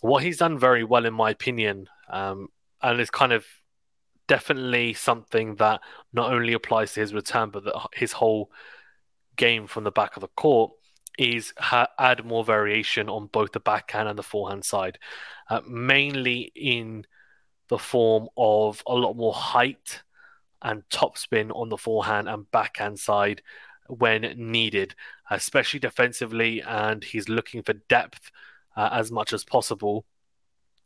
What 0.00 0.22
he's 0.22 0.38
done 0.38 0.58
very 0.58 0.84
well, 0.84 1.06
in 1.06 1.14
my 1.14 1.30
opinion, 1.30 1.88
um, 2.10 2.48
and 2.82 3.00
it's 3.00 3.10
kind 3.10 3.32
of 3.32 3.46
definitely 4.26 4.94
something 4.94 5.56
that 5.56 5.80
not 6.12 6.32
only 6.32 6.52
applies 6.52 6.94
to 6.94 7.00
his 7.00 7.14
return, 7.14 7.50
but 7.50 7.64
that 7.64 7.74
his 7.94 8.12
whole 8.12 8.50
game 9.36 9.66
from 9.66 9.84
the 9.84 9.90
back 9.90 10.16
of 10.16 10.20
the 10.20 10.28
court 10.28 10.72
is 11.18 11.52
ha- 11.58 11.88
add 11.98 12.24
more 12.24 12.44
variation 12.44 13.08
on 13.08 13.26
both 13.26 13.52
the 13.52 13.60
backhand 13.60 14.08
and 14.08 14.18
the 14.18 14.22
forehand 14.22 14.64
side, 14.64 14.98
uh, 15.48 15.60
mainly 15.66 16.52
in 16.54 17.06
the 17.68 17.78
form 17.78 18.28
of 18.36 18.82
a 18.86 18.94
lot 18.94 19.14
more 19.14 19.32
height 19.32 20.02
and 20.62 20.82
topspin 20.90 21.50
on 21.54 21.68
the 21.68 21.76
forehand 21.76 22.28
and 22.28 22.50
backhand 22.50 22.98
side 22.98 23.42
when 23.88 24.22
needed, 24.36 24.94
especially 25.30 25.80
defensively. 25.80 26.62
And 26.62 27.04
he's 27.04 27.28
looking 27.28 27.62
for 27.62 27.74
depth 27.74 28.30
uh, 28.76 28.88
as 28.92 29.12
much 29.12 29.32
as 29.32 29.44
possible. 29.44 30.04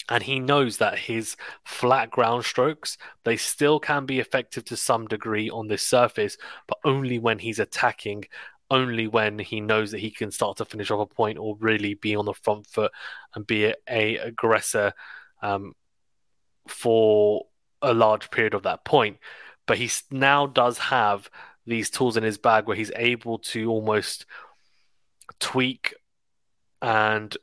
And 0.09 0.23
he 0.23 0.41
knows 0.41 0.79
that 0.79 0.99
his 0.99 1.37
flat 1.65 2.11
ground 2.11 2.45
strokes, 2.45 2.97
they 3.25 3.37
still 3.37 3.79
can 3.79 4.07
be 4.07 4.21
effective 4.21 4.65
to 4.67 4.77
some 4.77 5.07
degree 5.07 5.51
on 5.51 5.69
this 5.69 5.83
surface, 5.83 6.39
but 6.67 6.79
only 6.85 7.19
when 7.19 7.39
he's 7.39 7.59
attacking 7.59 8.25
only 8.71 9.07
when 9.07 9.39
he 9.39 9.61
knows 9.61 9.91
that 9.91 10.01
he 10.01 10.11
can 10.11 10.31
start 10.31 10.59
to 10.59 10.65
finish 10.65 10.91
off 10.91 11.01
a 11.11 11.15
point 11.15 11.39
or 11.39 11.57
really 11.59 11.95
be 11.95 12.15
on 12.15 12.27
the 12.27 12.35
front 12.35 12.67
foot 12.67 12.93
and 13.35 13.47
be 13.47 13.65
a, 13.65 13.75
a 13.89 14.17
aggressor 14.17 14.93
um, 15.43 15.73
for 16.67 17.47
a 17.81 17.95
large 17.95 18.31
period 18.31 18.55
of 18.55 18.65
that 18.65 18.85
point. 18.85 19.19
But 19.67 19.79
he 19.79 19.91
now 20.11 20.47
does 20.47 20.79
have 20.79 21.31
these 21.67 21.91
tools 21.91 22.17
in 22.17 22.25
his 22.25 22.39
bag 22.39 22.67
where 22.67 22.77
he's 22.77 22.93
able 22.97 23.39
to 23.39 23.71
almost 23.71 24.27
tweak 25.39 25.95
and 26.81 27.37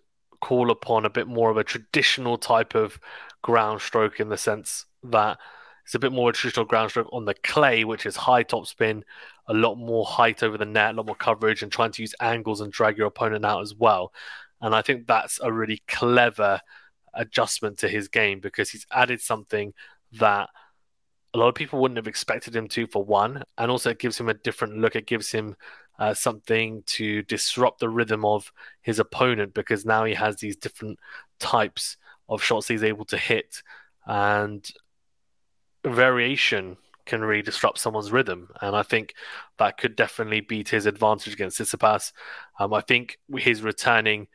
call 0.46 0.70
upon 0.70 1.06
a 1.06 1.10
bit 1.10 1.25
more 1.25 1.50
of 1.50 1.58
a 1.58 1.64
traditional 1.64 2.38
type 2.38 2.75
of 2.75 3.00
ground 3.42 3.82
stroke 3.82 4.20
in 4.20 4.30
the 4.30 4.38
sense 4.38 4.86
that 5.02 5.40
it's 5.84 5.96
a 5.96 6.00
bit 6.00 6.12
more 6.12 6.32
traditional 6.32 6.68
ground 6.68 6.92
stroke 6.92 7.10
on 7.12 7.25
the 7.25 7.34
clay, 7.34 7.84
which 7.84 8.06
is 8.06 8.16
high 8.16 8.44
top 8.44 8.68
spin, 8.68 9.04
a 9.48 9.56
lot 9.56 9.74
more 9.74 10.06
height 10.06 10.44
over 10.44 10.56
the 10.56 10.64
net, 10.66 10.94
a 10.94 10.98
lot 10.98 11.08
more 11.08 11.16
coverage, 11.16 11.64
and 11.64 11.72
trying 11.72 11.90
to 11.94 12.04
use 12.04 12.14
angles 12.22 12.62
and 12.62 12.72
drag 12.72 12.96
your 12.96 13.08
opponent 13.08 13.44
out 13.44 13.64
as 13.64 13.74
well. 13.74 14.14
And 14.62 14.75
I 14.75 14.84
think 14.84 15.08
that's 15.08 15.40
a 15.42 15.52
really 15.52 15.82
clever 15.88 16.62
adjustment 17.16 17.80
to 17.80 17.88
his 17.88 18.08
game 18.08 18.40
because 18.40 18.70
he's 18.70 18.86
added 18.92 19.22
something 19.22 19.74
that 20.12 20.50
a 21.34 21.40
lot 21.40 21.50
of 21.50 21.56
people 21.56 21.82
wouldn't 21.82 21.98
have 21.98 22.08
expected 22.08 22.56
him 22.56 22.68
to, 22.68 22.86
for 22.86 23.04
one, 23.04 23.42
and 23.58 23.72
also 23.72 23.90
it 23.90 24.00
gives 24.00 24.20
him 24.20 24.30
a 24.30 24.36
different 24.36 24.78
look. 24.78 24.96
It 24.96 25.08
gives 25.08 25.32
him 25.32 25.56
uh, 26.00 26.14
something 26.14 26.84
to 26.86 27.22
disrupt 27.24 27.80
the 27.80 27.90
rhythm 27.90 28.25
of 28.25 28.52
his 28.82 29.00
opponent 29.00 29.54
because 29.54 29.86
now 29.86 30.04
he 30.04 30.14
has 30.14 30.38
these 30.38 30.56
different 30.56 31.00
types 31.40 31.98
of 32.28 32.44
shots 32.44 32.68
he's 32.68 32.84
able 32.84 33.06
to 33.06 33.18
hit. 33.18 33.62
And 34.06 34.70
variation 35.86 36.78
can 37.06 37.22
really 37.22 37.42
disrupt 37.42 37.80
someone's 37.80 38.12
rhythm. 38.12 38.50
And 38.62 38.75
I 38.75 38.84
think 38.84 39.14
that 39.58 39.78
could 39.78 39.96
definitely 39.96 40.42
be 40.42 40.64
to 40.64 40.75
his 40.75 40.86
advantage 40.86 41.34
against 41.34 41.60
Tsitsipas. 41.60 42.12
Um, 42.60 42.74
I 42.74 42.82
think 42.82 43.20
his 43.38 43.62
returning 43.62 44.28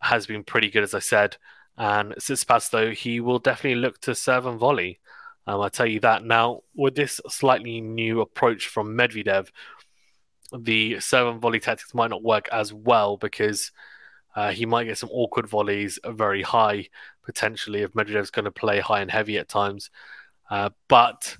has 0.00 0.26
been 0.26 0.44
pretty 0.44 0.70
good, 0.70 0.82
as 0.82 0.94
I 0.94 1.00
said. 1.00 1.36
And 1.76 2.14
Tsitsipas, 2.14 2.70
though, 2.70 2.90
he 2.90 3.20
will 3.20 3.38
definitely 3.38 3.80
look 3.80 4.00
to 4.02 4.14
serve 4.14 4.46
and 4.46 4.58
volley. 4.58 5.00
Um, 5.46 5.60
I 5.60 5.68
tell 5.68 5.86
you 5.86 6.00
that. 6.00 6.24
Now, 6.24 6.62
with 6.74 6.94
this 6.94 7.20
slightly 7.28 7.80
new 7.80 8.20
approach 8.20 8.66
from 8.66 8.96
Medvedev, 8.96 9.48
the 10.56 11.00
serve 11.00 11.28
and 11.28 11.40
volley 11.40 11.60
tactics 11.60 11.94
might 11.94 12.10
not 12.10 12.22
work 12.22 12.48
as 12.52 12.72
well 12.72 13.16
because 13.16 13.72
uh, 14.34 14.50
he 14.50 14.66
might 14.66 14.84
get 14.84 14.98
some 14.98 15.10
awkward 15.12 15.46
volleys 15.46 15.98
very 16.04 16.42
high 16.42 16.88
potentially 17.24 17.82
if 17.82 17.92
Medvedev's 17.92 18.30
going 18.30 18.44
to 18.44 18.50
play 18.50 18.80
high 18.80 19.00
and 19.00 19.10
heavy 19.10 19.36
at 19.36 19.48
times. 19.48 19.90
Uh, 20.48 20.70
but 20.88 21.36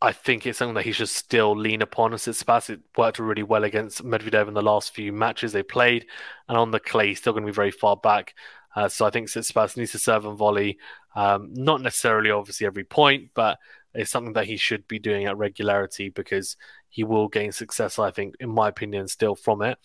I 0.00 0.12
think 0.12 0.46
it's 0.46 0.58
something 0.58 0.74
that 0.74 0.84
he 0.84 0.92
should 0.92 1.08
still 1.08 1.56
lean 1.56 1.82
upon. 1.82 2.12
Tsitsipas 2.12 2.70
it 2.70 2.80
worked 2.96 3.18
really 3.18 3.42
well 3.42 3.64
against 3.64 4.04
Medvedev 4.04 4.46
in 4.46 4.54
the 4.54 4.62
last 4.62 4.94
few 4.94 5.12
matches 5.12 5.52
they 5.52 5.62
played, 5.62 6.06
and 6.48 6.56
on 6.56 6.70
the 6.70 6.78
clay, 6.78 7.08
he's 7.08 7.18
still 7.18 7.32
going 7.32 7.44
to 7.44 7.50
be 7.50 7.56
very 7.56 7.72
far 7.72 7.96
back. 7.96 8.34
Uh, 8.76 8.88
so 8.88 9.06
I 9.06 9.10
think 9.10 9.28
Tsitsipas 9.28 9.76
needs 9.76 9.92
to 9.92 9.98
serve 9.98 10.24
and 10.24 10.38
volley, 10.38 10.78
um, 11.16 11.52
not 11.54 11.80
necessarily 11.80 12.30
obviously 12.30 12.66
every 12.66 12.84
point, 12.84 13.30
but 13.34 13.58
it's 13.94 14.10
something 14.10 14.34
that 14.34 14.46
he 14.46 14.56
should 14.56 14.86
be 14.86 14.98
doing 14.98 15.26
at 15.26 15.36
regularity 15.36 16.10
because 16.10 16.56
he 16.88 17.04
will 17.04 17.28
gain 17.28 17.52
success. 17.52 17.98
I 17.98 18.10
think, 18.10 18.34
in 18.40 18.50
my 18.50 18.68
opinion, 18.68 19.08
still 19.08 19.34
from 19.34 19.62
it. 19.62 19.78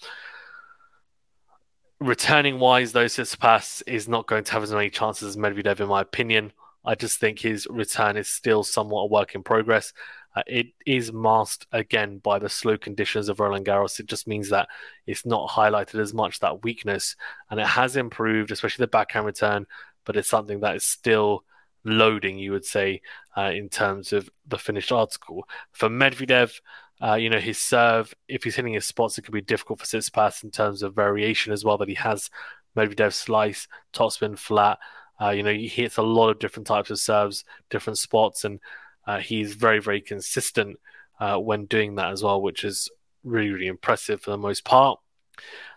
Returning 1.99 2.59
wise, 2.59 2.91
though, 2.91 3.05
Tsitsipas 3.05 3.83
is 3.87 4.09
not 4.09 4.27
going 4.27 4.43
to 4.43 4.51
have 4.51 4.63
as 4.63 4.73
many 4.73 4.89
chances 4.89 5.29
as 5.29 5.37
Medvedev, 5.37 5.79
in 5.79 5.87
my 5.87 6.01
opinion. 6.01 6.51
I 6.85 6.95
just 6.95 7.19
think 7.19 7.39
his 7.39 7.65
return 7.69 8.17
is 8.17 8.29
still 8.29 8.63
somewhat 8.63 9.03
a 9.03 9.07
work 9.07 9.35
in 9.35 9.43
progress. 9.43 9.93
Uh, 10.35 10.43
it 10.47 10.67
is 10.85 11.13
masked 11.13 11.65
again 11.71 12.17
by 12.17 12.39
the 12.39 12.49
slow 12.49 12.77
conditions 12.77 13.29
of 13.29 13.39
Roland 13.39 13.65
Garros. 13.65 13.99
It 13.99 14.07
just 14.07 14.27
means 14.27 14.49
that 14.49 14.67
it's 15.05 15.25
not 15.25 15.49
highlighted 15.49 15.99
as 16.01 16.13
much 16.13 16.39
that 16.39 16.63
weakness, 16.63 17.15
and 17.49 17.59
it 17.59 17.67
has 17.67 17.95
improved, 17.95 18.51
especially 18.51 18.83
the 18.83 18.87
backhand 18.87 19.25
return. 19.25 19.65
But 20.03 20.17
it's 20.17 20.29
something 20.29 20.59
that 20.59 20.75
is 20.75 20.83
still 20.83 21.45
loading, 21.85 22.37
you 22.37 22.51
would 22.51 22.65
say, 22.65 23.01
uh, 23.37 23.51
in 23.53 23.69
terms 23.69 24.13
of 24.13 24.29
the 24.47 24.57
finished 24.57 24.91
article. 24.91 25.47
For 25.71 25.89
Medvedev, 25.89 26.59
uh, 27.01 27.15
you 27.15 27.29
know, 27.29 27.39
his 27.39 27.57
serve, 27.57 28.13
if 28.27 28.43
he's 28.43 28.55
hitting 28.55 28.73
his 28.73 28.85
spots, 28.85 29.17
it 29.17 29.23
could 29.23 29.33
be 29.33 29.41
difficult 29.41 29.79
for 29.79 29.85
Tsitsipas 29.85 30.43
in 30.43 30.51
terms 30.51 30.83
of 30.83 30.95
variation 30.95 31.51
as 31.51 31.65
well. 31.65 31.77
That 31.77 31.89
he 31.89 31.95
has 31.95 32.29
Medvedev 32.77 33.13
slice, 33.13 33.67
topspin 33.93 34.37
flat. 34.37 34.79
Uh, 35.21 35.29
you 35.29 35.43
know, 35.43 35.53
he 35.53 35.67
hits 35.67 35.97
a 35.97 36.01
lot 36.01 36.29
of 36.29 36.39
different 36.39 36.67
types 36.67 36.89
of 36.89 36.99
serves, 36.99 37.45
different 37.69 37.97
spots, 37.97 38.45
and 38.45 38.59
uh, 39.05 39.19
he's 39.19 39.53
very, 39.53 39.79
very 39.79 40.01
consistent 40.01 40.77
uh, 41.19 41.37
when 41.37 41.65
doing 41.65 41.95
that 41.95 42.11
as 42.11 42.23
well, 42.23 42.41
which 42.41 42.63
is 42.63 42.89
really, 43.23 43.51
really 43.51 43.67
impressive 43.67 44.21
for 44.21 44.31
the 44.31 44.37
most 44.37 44.63
part. 44.63 44.99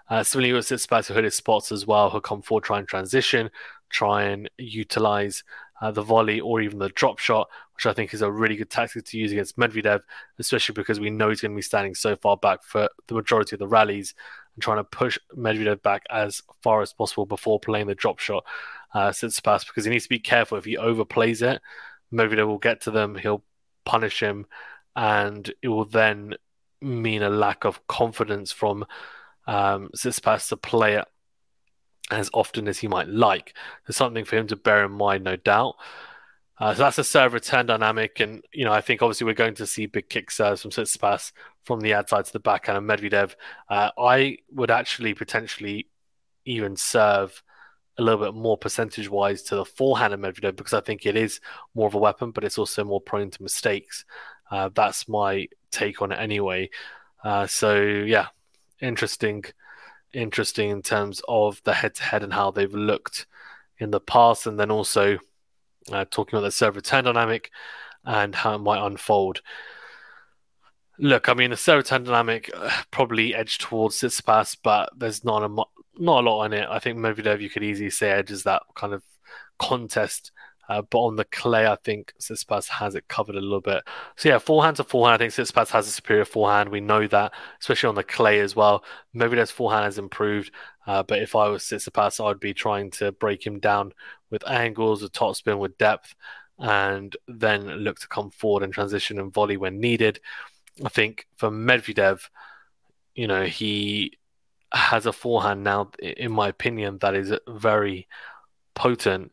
Uh, 0.08 0.22
similarly, 0.22 0.52
with 0.52 0.66
Tsitsipas, 0.66 1.06
who 1.06 1.14
hit 1.14 1.25
his 1.25 1.34
spots 1.34 1.72
as 1.72 1.86
well, 1.86 2.10
he'll 2.10 2.20
come 2.20 2.42
forward, 2.42 2.64
try 2.64 2.78
and 2.78 2.86
transition, 2.86 3.50
try 3.90 4.25
and 4.25 4.48
utilize 4.58 5.42
uh, 5.80 5.90
the 5.90 6.02
volley 6.02 6.40
or 6.40 6.61
even 6.61 6.78
the 6.78 6.88
drop 6.90 7.18
shot, 7.18 7.49
which 7.75 7.87
I 7.87 7.92
think 7.92 8.14
is 8.14 8.23
a 8.23 8.30
really 8.30 8.56
good 8.56 8.71
tactic 8.71 9.04
to 9.06 9.18
use 9.18 9.33
against 9.33 9.59
Medvedev, 9.59 10.00
especially 10.38 10.75
because 10.75 10.99
we 11.00 11.11
know 11.11 11.28
he's 11.28 11.40
going 11.40 11.52
to 11.52 11.56
be 11.56 11.62
standing 11.62 11.95
so 11.95 12.16
far 12.16 12.37
back 12.37 12.62
for 12.62 12.88
the 13.09 13.14
majority 13.14 13.56
of 13.56 13.61
the 13.61 13.68
rallies 13.68 14.14
and 14.54 14.62
trying 14.62 14.78
to 14.78 14.85
push 14.85 15.18
Medvedev 15.37 15.83
back 15.83 16.04
as 16.11 16.42
far 16.62 16.83
as 16.83 16.92
possible 16.92 17.26
before 17.26 17.61
playing 17.61 17.87
the 17.87 17.95
drop 17.95 18.18
shot 18.18 18.45
uh, 18.95 19.11
Tsitsipas 19.11 19.66
because 19.66 19.85
he 19.85 19.90
needs 19.90 20.04
to 20.04 20.11
be 20.11 20.18
careful 20.18 20.59
if 20.59 20.64
he 20.64 20.76
overplays 20.76 21.42
it. 21.42 21.61
Medvedev 22.12 22.47
will 22.47 22.59
get 22.59 22.80
to 22.83 22.90
them, 22.90 23.16
he'll 23.16 23.45
punish 23.85 24.21
him, 24.21 24.47
and 24.95 25.52
it 25.61 25.68
will 25.68 25.85
then 25.85 26.35
mean 26.80 27.23
a 27.23 27.30
lack 27.30 27.64
of 27.64 27.87
confidence 27.87 28.52
from 28.52 28.87
um, 29.47 29.90
Tsitsipas 29.95 30.49
to 30.49 30.56
play 30.56 30.95
it 30.95 31.04
as 32.10 32.30
often 32.32 32.68
as 32.68 32.78
he 32.78 32.88
might 32.88 33.08
like. 33.08 33.54
There's 33.86 33.96
something 33.96 34.25
for 34.25 34.36
him 34.36 34.46
to 34.48 34.56
bear 34.56 34.84
in 34.84 34.92
mind, 34.92 35.25
no 35.25 35.36
doubt. 35.36 35.76
Uh, 36.58 36.72
so 36.75 36.84
that's 36.84 36.98
a 36.98 37.04
serve 37.04 37.34
return 37.34 37.66
dynamic, 37.66 38.20
and 38.20 38.42
you 38.52 38.64
know 38.64 38.72
I 38.72 38.80
think 38.80 39.02
obviously 39.02 39.26
we're 39.26 39.34
going 39.34 39.54
to 39.56 39.66
see 39.66 39.86
big 39.86 40.08
kick 40.08 40.30
serves 40.30 40.62
from 40.62 40.70
Tsitsipas 40.70 41.32
from 41.64 41.80
the 41.80 41.92
outside 41.92 42.25
to 42.25 42.32
the 42.32 42.40
backhand 42.40 42.78
of 42.78 42.84
Medvedev. 42.84 43.34
Uh, 43.68 43.90
I 43.98 44.38
would 44.52 44.70
actually 44.70 45.12
potentially 45.12 45.88
even 46.46 46.76
serve 46.76 47.42
a 47.98 48.02
little 48.02 48.25
bit 48.25 48.34
more 48.34 48.56
percentage 48.56 49.10
wise 49.10 49.42
to 49.42 49.56
the 49.56 49.64
forehand 49.64 50.14
of 50.14 50.20
Medvedev 50.20 50.56
because 50.56 50.72
I 50.72 50.80
think 50.80 51.04
it 51.04 51.16
is 51.16 51.40
more 51.75 51.88
of 51.88 51.94
a 51.94 51.98
weapon, 51.98 52.30
but 52.30 52.44
it's 52.44 52.58
also 52.58 52.84
more 52.84 53.00
prone 53.00 53.30
to 53.30 53.42
mistakes. 53.42 54.04
Uh, 54.50 54.70
that's 54.75 55.08
my 55.08 55.48
take 55.70 56.00
on 56.00 56.12
it 56.12 56.16
anyway. 56.16 56.70
Uh, 57.22 57.46
so 57.46 57.80
yeah, 57.82 58.28
interesting, 58.80 59.44
interesting 60.16 60.70
in 60.70 60.82
terms 60.82 61.20
of 61.28 61.61
the 61.64 61.75
head 61.75 61.94
to 61.96 62.02
head 62.02 62.23
and 62.23 62.32
how 62.32 62.50
they've 62.50 62.75
looked 62.75 63.26
in 63.78 63.90
the 63.90 64.00
past, 64.00 64.46
and 64.46 64.58
then 64.58 64.70
also 64.70 65.18
uh, 65.92 66.04
talking 66.11 66.37
about 66.37 66.46
the 66.46 66.50
serve 66.50 66.76
return 66.76 67.04
dynamic 67.04 67.50
and 68.04 68.35
how 68.35 68.54
it 68.54 68.58
might 68.58 68.85
unfold. 68.85 69.42
Look, 70.99 71.28
I 71.28 71.35
mean, 71.35 71.50
the 71.50 71.56
serve 71.56 71.78
return 71.78 72.04
dynamic 72.04 72.50
uh, 72.54 72.70
probably 72.90 73.35
edged 73.35 73.61
towards 73.61 73.96
Tsitsipas, 73.96 74.56
but 74.62 74.90
there's 74.96 75.25
not 75.25 75.42
a 75.42 75.49
not 75.99 76.25
a 76.25 76.28
lot 76.28 76.44
on 76.44 76.52
it. 76.52 76.66
I 76.68 76.78
think 76.78 76.99
Medvedev, 76.99 77.40
you 77.40 77.50
could 77.50 77.62
easily 77.62 77.90
say, 77.90 78.11
edges 78.11 78.42
that 78.44 78.62
kind 78.75 78.92
of 78.92 79.02
contest 79.58 80.32
Uh, 80.68 80.82
but 80.82 80.99
on 80.99 81.16
the 81.16 81.25
clay, 81.25 81.66
I 81.66 81.76
think 81.76 82.12
Tsitsipas 82.20 82.68
has 82.68 82.94
it 82.94 83.08
covered 83.08 83.37
a 83.37 83.40
little 83.40 83.61
bit. 83.61 83.82
So 84.16 84.28
yeah, 84.28 84.38
forehand 84.38 84.76
to 84.78 84.85
forehand, 84.85 85.14
I 85.14 85.18
think 85.18 85.32
Tsitsipas 85.32 85.70
has 85.70 85.87
a 85.87 85.90
superior 85.90 86.25
forehand. 86.25 86.70
We 86.70 86.80
know 86.80 87.06
that, 87.06 87.32
especially 87.61 87.88
on 87.88 87.94
the 87.94 88.02
clay 88.02 88.40
as 88.40 88.56
well. 88.56 88.85
Medvedev's 89.14 89.50
forehand 89.50 89.85
has 89.85 89.99
improved, 89.99 90.50
uh, 90.87 91.02
but 91.02 91.20
if 91.20 91.37
I 91.37 91.49
was 91.49 91.62
Tsitsipas, 91.62 92.25
I'd 92.25 92.40
be 92.40 92.54
trying 92.54 92.90
to 92.92 93.12
break 93.12 93.46
him 93.46 93.61
down 93.61 93.92
with 94.30 94.49
angles, 94.49 95.02
with 95.02 95.12
topspin, 95.12 95.58
with 95.58 95.78
depth, 95.78 96.14
and 96.58 97.16
then 97.28 97.66
look 97.66 98.00
to 98.00 98.08
come 98.08 98.30
forward 98.30 98.62
and 98.62 98.73
transition 98.73 99.20
and 99.20 99.32
volley 99.32 99.56
when 99.56 99.80
needed. 99.80 100.20
I 100.85 100.88
think 100.88 101.26
for 101.37 101.50
Medvedev, 101.50 102.28
you 103.14 103.26
know, 103.26 103.44
he 103.44 104.18
has 104.73 105.06
a 105.06 105.12
forehand 105.12 105.62
now, 105.64 105.90
in 106.00 106.32
my 106.32 106.49
opinion, 106.49 106.99
that 106.99 107.14
is 107.14 107.32
very 107.49 108.08
potent. 108.75 109.32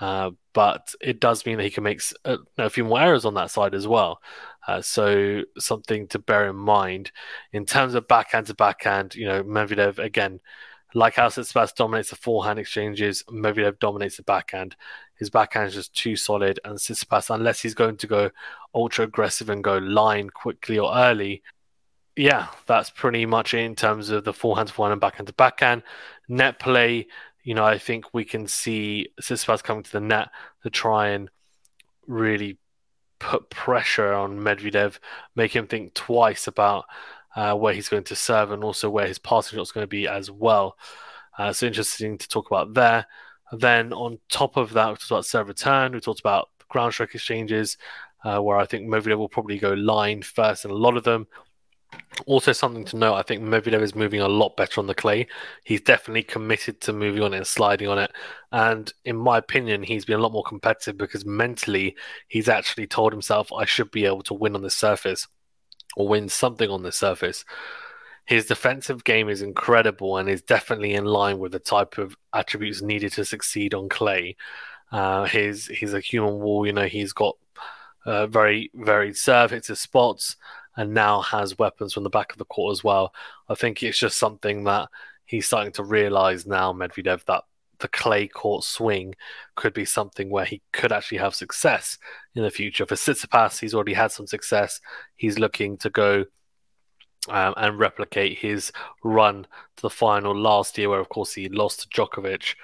Uh, 0.00 0.30
but 0.58 0.92
it 1.00 1.20
does 1.20 1.46
mean 1.46 1.56
that 1.56 1.62
he 1.62 1.70
can 1.70 1.84
make 1.84 2.02
a, 2.24 2.32
uh, 2.32 2.36
a, 2.58 2.68
few 2.68 2.82
more 2.82 3.00
errors 3.00 3.24
on 3.24 3.34
that 3.34 3.48
side 3.48 3.76
as 3.76 3.86
well. 3.86 4.20
Uh, 4.66 4.82
so 4.82 5.42
something 5.56 6.08
to 6.08 6.18
bear 6.18 6.50
in 6.50 6.56
mind 6.56 7.12
in 7.52 7.64
terms 7.64 7.94
of 7.94 8.08
backhand 8.08 8.48
to 8.48 8.54
backhand. 8.54 9.14
You 9.14 9.28
know, 9.28 9.44
Medvedev 9.44 10.00
again, 10.00 10.40
like 10.94 11.14
how 11.14 11.28
Tsitsipas 11.28 11.76
dominates 11.76 12.10
the 12.10 12.16
forehand 12.16 12.58
exchanges, 12.58 13.22
Medvedev 13.30 13.78
dominates 13.78 14.16
the 14.16 14.24
backhand. 14.24 14.74
His 15.14 15.30
backhand 15.30 15.68
is 15.68 15.74
just 15.74 15.94
too 15.94 16.16
solid, 16.16 16.58
and 16.64 16.76
Tsitsipas, 16.76 17.32
unless 17.32 17.62
he's 17.62 17.74
going 17.74 17.96
to 17.98 18.08
go 18.08 18.30
ultra 18.74 19.04
aggressive 19.04 19.50
and 19.50 19.62
go 19.62 19.78
line 19.78 20.28
quickly 20.28 20.76
or 20.76 20.92
early, 20.92 21.40
yeah, 22.18 22.48
that's 22.66 22.90
pretty 22.90 23.26
much 23.26 23.54
it 23.54 23.60
in 23.60 23.76
terms 23.76 24.10
of 24.10 24.24
the 24.24 24.32
forehand 24.32 24.66
to 24.66 24.74
forehand 24.74 24.94
and 24.94 25.00
backhand 25.00 25.28
to 25.28 25.34
backhand. 25.34 25.84
Net 26.28 26.58
play, 26.58 27.06
you 27.48 27.54
know, 27.54 27.64
I 27.64 27.78
think 27.78 28.12
we 28.12 28.26
can 28.26 28.46
see 28.46 29.08
Tsitsipas 29.22 29.62
coming 29.62 29.82
to 29.82 29.92
the 29.92 30.02
net 30.02 30.28
to 30.64 30.68
try 30.68 31.08
and 31.08 31.30
really 32.06 32.58
put 33.20 33.48
pressure 33.48 34.12
on 34.12 34.38
Medvedev, 34.40 34.98
make 35.34 35.56
him 35.56 35.66
think 35.66 35.94
twice 35.94 36.46
about 36.46 36.84
uh, 37.34 37.54
where 37.54 37.72
he's 37.72 37.88
going 37.88 38.04
to 38.04 38.14
serve 38.14 38.50
and 38.50 38.62
also 38.62 38.90
where 38.90 39.06
his 39.06 39.18
passing 39.18 39.56
shot 39.56 39.62
is 39.62 39.72
going 39.72 39.84
to 39.84 39.88
be 39.88 40.06
as 40.06 40.30
well. 40.30 40.76
Uh, 41.38 41.50
so 41.50 41.64
interesting 41.64 42.18
to 42.18 42.28
talk 42.28 42.50
about 42.50 42.74
there. 42.74 43.06
Then 43.52 43.94
on 43.94 44.18
top 44.28 44.58
of 44.58 44.74
that, 44.74 44.88
we 44.90 44.96
talked 44.96 45.10
about 45.10 45.24
serve 45.24 45.48
return. 45.48 45.92
We 45.92 46.00
talked 46.00 46.20
about 46.20 46.50
ground 46.68 46.92
stroke 46.92 47.14
exchanges, 47.14 47.78
uh, 48.24 48.40
where 48.40 48.58
I 48.58 48.66
think 48.66 48.90
Medvedev 48.90 49.16
will 49.16 49.26
probably 49.26 49.58
go 49.58 49.72
line 49.72 50.20
first 50.20 50.66
in 50.66 50.70
a 50.70 50.74
lot 50.74 50.98
of 50.98 51.04
them. 51.04 51.26
Also, 52.26 52.52
something 52.52 52.84
to 52.86 52.96
note, 52.96 53.14
I 53.14 53.22
think 53.22 53.42
Medvedev 53.42 53.80
is 53.80 53.94
moving 53.94 54.20
a 54.20 54.28
lot 54.28 54.56
better 54.56 54.80
on 54.80 54.86
the 54.86 54.94
clay. 54.94 55.26
He's 55.64 55.80
definitely 55.80 56.24
committed 56.24 56.80
to 56.82 56.92
moving 56.92 57.22
on 57.22 57.32
it 57.32 57.38
and 57.38 57.46
sliding 57.46 57.88
on 57.88 57.98
it. 57.98 58.12
And 58.52 58.92
in 59.04 59.16
my 59.16 59.38
opinion, 59.38 59.82
he's 59.82 60.04
been 60.04 60.18
a 60.18 60.22
lot 60.22 60.32
more 60.32 60.42
competitive 60.42 60.98
because 60.98 61.24
mentally, 61.24 61.96
he's 62.26 62.48
actually 62.48 62.86
told 62.86 63.12
himself, 63.12 63.52
I 63.52 63.64
should 63.64 63.90
be 63.90 64.04
able 64.04 64.22
to 64.24 64.34
win 64.34 64.54
on 64.54 64.62
this 64.62 64.74
surface 64.74 65.28
or 65.96 66.08
win 66.08 66.28
something 66.28 66.68
on 66.68 66.82
this 66.82 66.96
surface. 66.96 67.44
His 68.26 68.46
defensive 68.46 69.04
game 69.04 69.28
is 69.28 69.40
incredible 69.40 70.18
and 70.18 70.28
is 70.28 70.42
definitely 70.42 70.94
in 70.94 71.06
line 71.06 71.38
with 71.38 71.52
the 71.52 71.58
type 71.58 71.96
of 71.96 72.16
attributes 72.34 72.82
needed 72.82 73.12
to 73.12 73.24
succeed 73.24 73.72
on 73.72 73.88
clay. 73.88 74.36
Uh, 74.92 75.24
he's, 75.24 75.66
he's 75.66 75.94
a 75.94 76.00
human 76.00 76.38
wall, 76.38 76.66
you 76.66 76.72
know, 76.72 76.86
he's 76.86 77.12
got 77.12 77.36
uh, 78.08 78.26
very 78.26 78.70
varied 78.74 79.16
serve, 79.16 79.50
hits 79.50 79.68
his 79.68 79.80
spots 79.80 80.36
and 80.76 80.94
now 80.94 81.20
has 81.20 81.58
weapons 81.58 81.92
from 81.92 82.04
the 82.04 82.10
back 82.10 82.32
of 82.32 82.38
the 82.38 82.44
court 82.46 82.72
as 82.72 82.82
well. 82.82 83.12
I 83.48 83.54
think 83.54 83.82
it's 83.82 83.98
just 83.98 84.18
something 84.18 84.64
that 84.64 84.88
he's 85.26 85.46
starting 85.46 85.72
to 85.72 85.84
realize 85.84 86.46
now, 86.46 86.72
Medvedev, 86.72 87.24
that 87.26 87.44
the 87.80 87.88
clay 87.88 88.26
court 88.26 88.64
swing 88.64 89.14
could 89.56 89.74
be 89.74 89.84
something 89.84 90.30
where 90.30 90.46
he 90.46 90.62
could 90.72 90.90
actually 90.90 91.18
have 91.18 91.34
success 91.34 91.98
in 92.34 92.42
the 92.42 92.50
future. 92.50 92.86
For 92.86 92.94
Tsitsipas, 92.94 93.60
he's 93.60 93.74
already 93.74 93.92
had 93.92 94.10
some 94.10 94.26
success. 94.26 94.80
He's 95.16 95.38
looking 95.38 95.76
to 95.78 95.90
go 95.90 96.24
um, 97.28 97.54
and 97.56 97.78
replicate 97.78 98.38
his 98.38 98.72
run 99.04 99.46
to 99.76 99.82
the 99.82 99.90
final 99.90 100.34
last 100.34 100.78
year, 100.78 100.88
where 100.88 101.00
of 101.00 101.10
course 101.10 101.34
he 101.34 101.48
lost 101.50 101.82
to 101.82 101.88
Djokovic. 101.88 102.54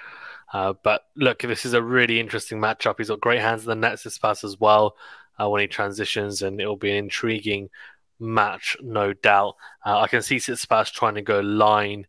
Uh, 0.53 0.73
but 0.83 1.03
look, 1.15 1.41
this 1.41 1.65
is 1.65 1.73
a 1.73 1.83
really 1.83 2.19
interesting 2.19 2.59
matchup. 2.59 2.95
He's 2.97 3.09
got 3.09 3.21
great 3.21 3.41
hands 3.41 3.63
in 3.63 3.69
the 3.69 3.75
net, 3.75 3.97
Tsitsipas 3.97 4.43
as 4.43 4.59
well 4.59 4.95
uh, 5.39 5.49
when 5.49 5.61
he 5.61 5.67
transitions, 5.67 6.41
and 6.41 6.59
it'll 6.59 6.77
be 6.77 6.91
an 6.91 6.97
intriguing 6.97 7.69
match, 8.19 8.77
no 8.81 9.13
doubt. 9.13 9.55
Uh, 9.85 9.99
I 9.99 10.07
can 10.07 10.21
see 10.21 10.37
Tsitsipas 10.37 10.91
trying 10.91 11.15
to 11.15 11.21
go 11.21 11.39
line 11.39 12.07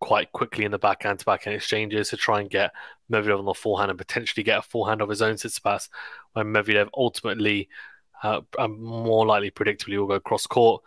quite 0.00 0.32
quickly 0.32 0.64
in 0.64 0.70
the 0.70 0.78
backhand 0.78 1.18
to 1.18 1.24
backhand 1.24 1.56
exchanges 1.56 2.08
to 2.08 2.16
try 2.16 2.40
and 2.40 2.50
get 2.50 2.72
Medvedev 3.12 3.38
on 3.38 3.44
the 3.44 3.54
forehand 3.54 3.90
and 3.90 3.98
potentially 3.98 4.42
get 4.42 4.58
a 4.58 4.62
forehand 4.62 5.02
of 5.02 5.08
his 5.08 5.22
own 5.22 5.34
Tsitsipas 5.34 5.88
when 6.32 6.46
Medvedev 6.46 6.88
ultimately 6.96 7.68
uh, 8.22 8.40
more 8.68 9.26
likely 9.26 9.50
predictably 9.50 9.98
will 9.98 10.06
go 10.06 10.20
cross 10.20 10.46
court. 10.46 10.82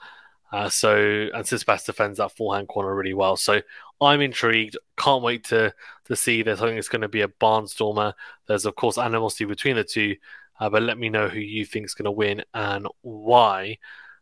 Uh, 0.51 0.69
so 0.69 0.95
and 1.33 1.45
Tsitsipas 1.45 1.85
defends 1.85 2.19
that 2.19 2.35
forehand 2.35 2.67
corner 2.67 2.95
really 2.95 3.13
well. 3.13 3.35
So 3.35 3.61
I'm 3.99 4.21
intrigued. 4.21 4.77
Can't 4.97 5.23
wait 5.23 5.45
to 5.45 5.73
to 6.05 6.15
see 6.15 6.43
this. 6.43 6.61
I 6.61 6.67
think 6.67 6.77
it's 6.77 6.89
going 6.89 7.01
to 7.01 7.07
be 7.07 7.21
a 7.21 7.27
barnstormer. 7.27 8.13
There's 8.47 8.65
of 8.65 8.75
course 8.75 8.97
animosity 8.97 9.45
between 9.45 9.75
the 9.75 9.83
two, 9.83 10.15
uh, 10.59 10.69
but 10.69 10.83
let 10.83 10.97
me 10.97 11.09
know 11.09 11.27
who 11.27 11.39
you 11.39 11.65
think 11.65 11.85
is 11.85 11.93
going 11.93 12.05
to 12.05 12.11
win 12.11 12.43
and 12.53 12.87
why 13.01 13.77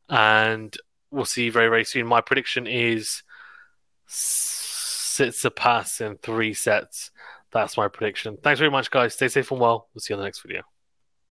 and 0.10 0.76
we'll 1.12 1.26
see 1.26 1.46
you 1.46 1.52
very 1.52 1.70
very 1.70 1.86
soon. 1.86 2.08
My 2.08 2.22
prediction 2.22 2.68
is 2.68 3.24
Tsitsipas 4.08 6.02
in 6.02 6.18
three 6.18 6.54
sets. 6.54 7.12
That's 7.52 7.78
my 7.78 7.88
prediction. 7.88 8.38
Thanks 8.42 8.60
very 8.60 8.72
much, 8.72 8.92
guys. 8.92 9.14
Stay 9.14 9.28
safe 9.28 9.52
and 9.52 9.60
well. 9.60 9.90
We'll 9.94 10.02
see 10.02 10.14
you 10.14 10.16
on 10.16 10.22
the 10.22 10.26
next 10.26 10.42
video. 10.42 10.71